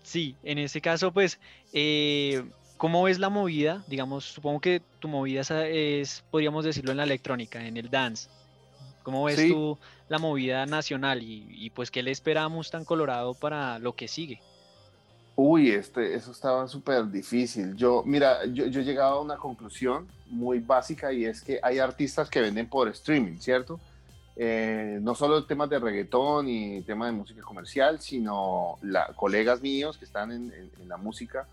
Sí, 0.02 0.36
en 0.42 0.58
ese 0.58 0.80
caso, 0.80 1.12
pues, 1.12 1.38
eh, 1.72 2.42
¿cómo 2.76 3.02
ves 3.02 3.18
la 3.18 3.28
movida? 3.28 3.84
Digamos, 3.86 4.24
supongo 4.24 4.60
que 4.60 4.80
tu 5.00 5.08
movida 5.08 5.42
es, 5.66 6.24
podríamos 6.30 6.64
decirlo, 6.64 6.92
en 6.92 6.98
la 6.98 7.04
electrónica, 7.04 7.66
en 7.66 7.76
el 7.76 7.90
dance. 7.90 8.28
¿Cómo 9.02 9.24
ves 9.24 9.48
tú 9.48 9.78
la 10.12 10.18
movida 10.18 10.66
nacional 10.66 11.22
y, 11.22 11.70
pues 11.70 11.90
qué 11.90 12.02
le 12.02 12.12
espera 12.12 12.44
a 12.44 12.48
Mustang 12.48 12.84
Colorado 12.84 13.34
para 13.34 13.78
lo 13.78 13.94
que 13.94 14.06
sigue? 14.06 14.40
Uy, 15.34 15.70
este, 15.70 16.14
eso 16.14 16.30
estaba 16.30 16.68
súper 16.68 17.10
difícil. 17.10 17.74
Yo, 17.74 18.02
mira, 18.04 18.44
yo, 18.44 18.66
yo 18.66 18.82
he 18.82 18.84
llegado 18.84 19.14
a 19.14 19.20
una 19.22 19.36
conclusión 19.36 20.06
muy 20.28 20.60
básica 20.60 21.12
y 21.12 21.24
es 21.24 21.40
que 21.40 21.58
hay 21.62 21.78
artistas 21.78 22.28
que 22.28 22.42
venden 22.42 22.68
por 22.68 22.88
streaming, 22.88 23.38
¿cierto? 23.38 23.80
Eh, 24.36 24.98
no 25.02 25.14
solo 25.14 25.44
temas 25.44 25.70
de 25.70 25.78
reggaetón 25.78 26.48
y 26.48 26.82
temas 26.82 27.10
de 27.10 27.16
música 27.16 27.42
comercial, 27.42 27.98
sino 27.98 28.78
la, 28.82 29.06
colegas 29.14 29.62
míos 29.62 29.96
que 29.96 30.04
están 30.04 30.30
en, 30.30 30.52
en, 30.78 30.88
la 30.88 30.98
música. 30.98 31.46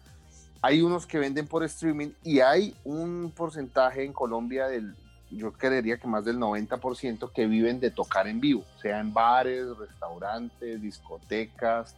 Hay 0.62 0.82
unos 0.82 1.06
que 1.08 1.18
venden 1.18 1.48
por 1.48 1.64
streaming 1.64 2.10
y 2.24 2.42
hay 2.42 2.76
un 2.84 3.32
porcentaje 3.36 4.04
en 4.04 4.12
Colombia 4.12 4.68
del, 4.68 4.94
yo 5.32 5.52
creería 5.52 5.98
que 5.98 6.08
más 6.08 6.26
del 6.26 6.38
90% 6.38 7.32
que 7.32 7.46
viven 7.46 7.80
de 7.80 7.92
tocar 7.92 8.28
en 8.28 8.40
vivo, 8.40 8.64
sea 8.82 9.00
en 9.00 9.14
bares, 9.14 9.66
restaurantes, 9.78 10.82
discotecas 10.82 11.96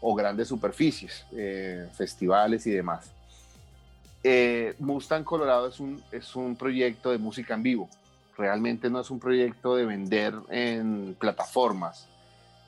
o 0.00 0.14
grandes 0.14 0.48
superficies, 0.48 1.24
eh, 1.32 1.88
festivales 1.94 2.66
y 2.66 2.70
demás. 2.70 3.10
Eh, 4.22 4.74
Mustang 4.78 5.24
Colorado 5.24 5.68
es 5.68 5.80
un, 5.80 6.02
es 6.12 6.36
un 6.36 6.56
proyecto 6.56 7.10
de 7.10 7.18
música 7.18 7.54
en 7.54 7.62
vivo, 7.62 7.88
realmente 8.36 8.90
no 8.90 9.00
es 9.00 9.10
un 9.10 9.18
proyecto 9.18 9.74
de 9.74 9.84
vender 9.84 10.34
en 10.48 11.16
plataformas. 11.18 12.06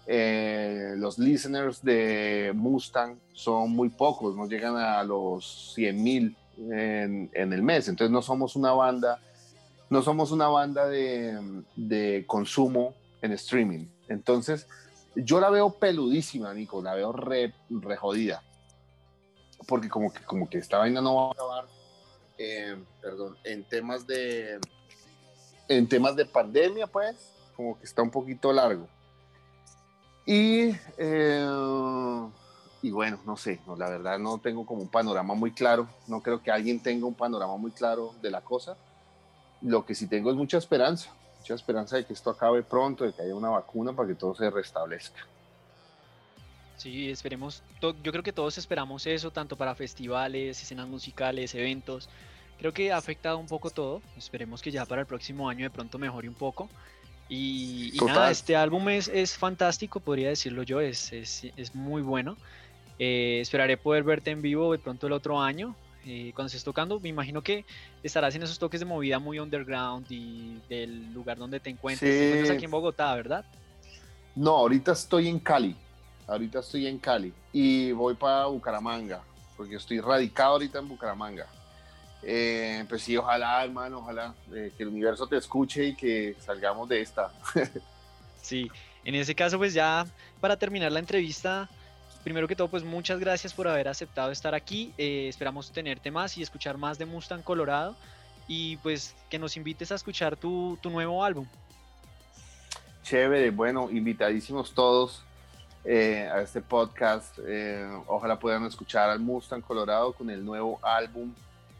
Eh, 0.06 0.94
los 0.96 1.18
listeners 1.18 1.84
de 1.84 2.52
Mustang 2.54 3.16
son 3.32 3.70
muy 3.70 3.90
pocos, 3.90 4.34
no 4.34 4.48
llegan 4.48 4.76
a 4.76 5.04
los 5.04 5.72
100 5.74 6.02
mil 6.02 6.36
en, 6.58 7.30
en 7.32 7.52
el 7.52 7.62
mes, 7.62 7.86
entonces 7.86 8.10
no 8.10 8.22
somos 8.22 8.56
una 8.56 8.72
banda 8.72 9.20
no 9.90 10.02
somos 10.02 10.30
una 10.30 10.46
banda 10.46 10.86
de, 10.86 12.24
consumo 12.26 12.94
en 13.20 13.32
streaming. 13.32 13.86
Entonces, 14.08 14.68
yo 15.16 15.40
la 15.40 15.50
veo 15.50 15.70
peludísima, 15.70 16.54
Nico, 16.54 16.80
la 16.80 16.94
veo 16.94 17.12
re, 17.12 17.52
jodida. 17.98 18.42
Porque 19.66 19.88
como 19.88 20.12
que, 20.12 20.22
como 20.22 20.48
que 20.48 20.58
esta 20.58 20.78
vaina 20.78 21.00
no 21.00 21.16
va 21.16 21.26
a 21.26 21.32
acabar, 21.32 21.64
eh, 22.38 22.76
perdón, 23.02 23.36
en 23.42 23.64
temas 23.64 24.06
de, 24.06 24.60
en 25.68 25.88
temas 25.88 26.14
de 26.14 26.24
pandemia, 26.24 26.86
pues, 26.86 27.16
como 27.56 27.76
que 27.76 27.84
está 27.84 28.00
un 28.00 28.10
poquito 28.10 28.52
largo. 28.52 28.88
Y, 30.24 30.70
eh, 30.98 32.28
y 32.80 32.90
bueno, 32.92 33.18
no 33.26 33.36
sé, 33.36 33.60
la 33.76 33.90
verdad 33.90 34.20
no 34.20 34.38
tengo 34.38 34.64
como 34.64 34.82
un 34.82 34.88
panorama 34.88 35.34
muy 35.34 35.50
claro. 35.50 35.88
No 36.06 36.22
creo 36.22 36.40
que 36.40 36.52
alguien 36.52 36.80
tenga 36.80 37.06
un 37.06 37.14
panorama 37.14 37.56
muy 37.56 37.72
claro 37.72 38.14
de 38.22 38.30
la 38.30 38.40
cosa 38.40 38.76
lo 39.62 39.84
que 39.84 39.94
sí 39.94 40.06
tengo 40.06 40.30
es 40.30 40.36
mucha 40.36 40.58
esperanza, 40.58 41.10
mucha 41.38 41.54
esperanza 41.54 41.96
de 41.96 42.04
que 42.04 42.12
esto 42.12 42.30
acabe 42.30 42.62
pronto, 42.62 43.04
de 43.04 43.12
que 43.12 43.22
haya 43.22 43.34
una 43.34 43.50
vacuna 43.50 43.92
para 43.92 44.08
que 44.08 44.14
todo 44.14 44.34
se 44.34 44.50
restablezca. 44.50 45.26
Sí, 46.76 47.10
esperemos, 47.10 47.62
yo 47.82 47.94
creo 48.10 48.22
que 48.22 48.32
todos 48.32 48.56
esperamos 48.56 49.06
eso, 49.06 49.30
tanto 49.30 49.54
para 49.56 49.74
festivales, 49.74 50.62
escenas 50.62 50.88
musicales, 50.88 51.54
eventos. 51.54 52.08
Creo 52.58 52.72
que 52.72 52.90
ha 52.90 52.96
afectado 52.96 53.38
un 53.38 53.46
poco 53.46 53.70
todo. 53.70 54.00
Esperemos 54.16 54.62
que 54.62 54.70
ya 54.70 54.86
para 54.86 55.02
el 55.02 55.06
próximo 55.06 55.48
año 55.48 55.64
de 55.64 55.70
pronto 55.70 55.98
mejore 55.98 56.28
un 56.28 56.34
poco. 56.34 56.70
Y, 57.28 57.92
nada, 58.04 58.30
este 58.30 58.56
álbum 58.56 58.88
es, 58.88 59.08
es, 59.08 59.36
fantástico, 59.36 60.00
podría 60.00 60.30
decirlo 60.30 60.62
yo, 60.62 60.80
es, 60.80 61.12
es, 61.12 61.46
es 61.56 61.74
muy 61.74 62.02
bueno. 62.02 62.36
Eh, 62.98 63.38
esperaré 63.40 63.76
poder 63.76 64.02
verte 64.02 64.30
en 64.30 64.42
vivo 64.42 64.72
de 64.72 64.78
pronto 64.78 65.06
el 65.06 65.12
otro 65.12 65.40
año. 65.40 65.76
Eh, 66.06 66.32
cuando 66.34 66.46
estés 66.46 66.64
tocando, 66.64 66.98
me 66.98 67.08
imagino 67.08 67.42
que 67.42 67.64
estarás 68.02 68.34
en 68.34 68.42
esos 68.42 68.58
toques 68.58 68.80
de 68.80 68.86
movida 68.86 69.18
muy 69.18 69.38
underground 69.38 70.06
y 70.08 70.58
del 70.68 71.12
lugar 71.12 71.36
donde 71.36 71.60
te 71.60 71.70
encuentres. 71.70 72.10
Te 72.10 72.28
encuentras 72.28 72.56
aquí 72.56 72.64
en 72.64 72.70
Bogotá, 72.70 73.14
¿verdad? 73.14 73.44
No, 74.34 74.56
ahorita 74.56 74.92
estoy 74.92 75.28
en 75.28 75.38
Cali. 75.38 75.76
Ahorita 76.26 76.60
estoy 76.60 76.86
en 76.86 76.98
Cali 76.98 77.32
y 77.52 77.92
voy 77.92 78.14
para 78.14 78.46
Bucaramanga, 78.46 79.20
porque 79.56 79.76
estoy 79.76 80.00
radicado 80.00 80.52
ahorita 80.52 80.78
en 80.78 80.88
Bucaramanga. 80.88 81.46
Eh, 82.22 82.84
pues 82.88 83.02
sí, 83.02 83.16
ojalá, 83.16 83.64
hermano, 83.64 83.98
ojalá 83.98 84.34
eh, 84.52 84.72
que 84.76 84.82
el 84.82 84.90
universo 84.90 85.26
te 85.26 85.36
escuche 85.36 85.86
y 85.86 85.96
que 85.96 86.36
salgamos 86.38 86.88
de 86.88 87.00
esta. 87.00 87.32
sí, 88.42 88.70
en 89.04 89.14
ese 89.14 89.34
caso, 89.34 89.58
pues 89.58 89.74
ya 89.74 90.06
para 90.40 90.56
terminar 90.56 90.92
la 90.92 91.00
entrevista, 91.00 91.68
primero 92.22 92.46
que 92.46 92.56
todo, 92.56 92.68
pues 92.68 92.84
muchas 92.84 93.18
gracias 93.18 93.52
por 93.52 93.68
haber 93.68 93.88
aceptado 93.88 94.30
estar 94.30 94.54
aquí. 94.54 94.92
Eh, 94.98 95.28
esperamos 95.28 95.70
tenerte 95.70 96.10
más 96.10 96.36
y 96.36 96.42
escuchar 96.42 96.76
más 96.76 96.98
de 96.98 97.06
Mustang 97.06 97.42
Colorado 97.42 97.96
y 98.46 98.76
pues 98.78 99.14
que 99.28 99.38
nos 99.38 99.56
invites 99.56 99.92
a 99.92 99.94
escuchar 99.94 100.36
tu, 100.36 100.78
nuevo 100.84 101.24
álbum. 101.24 101.46
Chévere, 103.02 103.50
bueno, 103.50 103.90
invitadísimos 103.90 104.72
todos 104.74 105.24
eh, 105.84 106.28
a 106.32 106.42
este 106.42 106.60
podcast. 106.60 107.38
Eh, 107.46 107.88
ojalá 108.06 108.38
puedan 108.38 108.64
escuchar 108.66 109.10
al 109.10 109.20
Mustang 109.20 109.62
Colorado 109.62 110.12
con 110.12 110.30
el 110.30 110.44
nuevo 110.44 110.78
álbum 110.82 111.32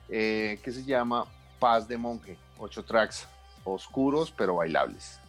que 0.09 0.61
se 0.64 0.83
llama 0.83 1.24
Paz 1.61 1.87
de 1.87 1.96
Monje. 1.96 2.37
Ocho 2.59 2.85
tracks 2.85 3.29
oscuros 3.64 4.33
pero 4.37 4.57
bailables. 4.57 5.20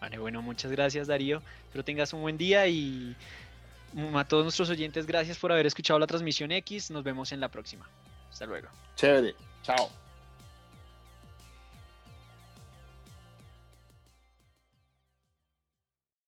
Vale, 0.00 0.18
bueno, 0.18 0.42
muchas 0.42 0.70
gracias 0.70 1.08
Darío. 1.08 1.42
Espero 1.64 1.84
tengas 1.84 2.12
un 2.12 2.22
buen 2.22 2.38
día 2.38 2.66
y 2.68 3.16
a 4.14 4.24
todos 4.24 4.44
nuestros 4.44 4.70
oyentes, 4.70 5.06
gracias 5.06 5.38
por 5.38 5.52
haber 5.52 5.66
escuchado 5.66 5.98
la 5.98 6.06
transmisión 6.06 6.52
X. 6.52 6.90
Nos 6.90 7.04
vemos 7.04 7.32
en 7.32 7.40
la 7.40 7.48
próxima. 7.48 7.88
Hasta 8.30 8.46
luego. 8.46 8.68
Chévere. 8.96 9.34
Chao. 9.62 9.90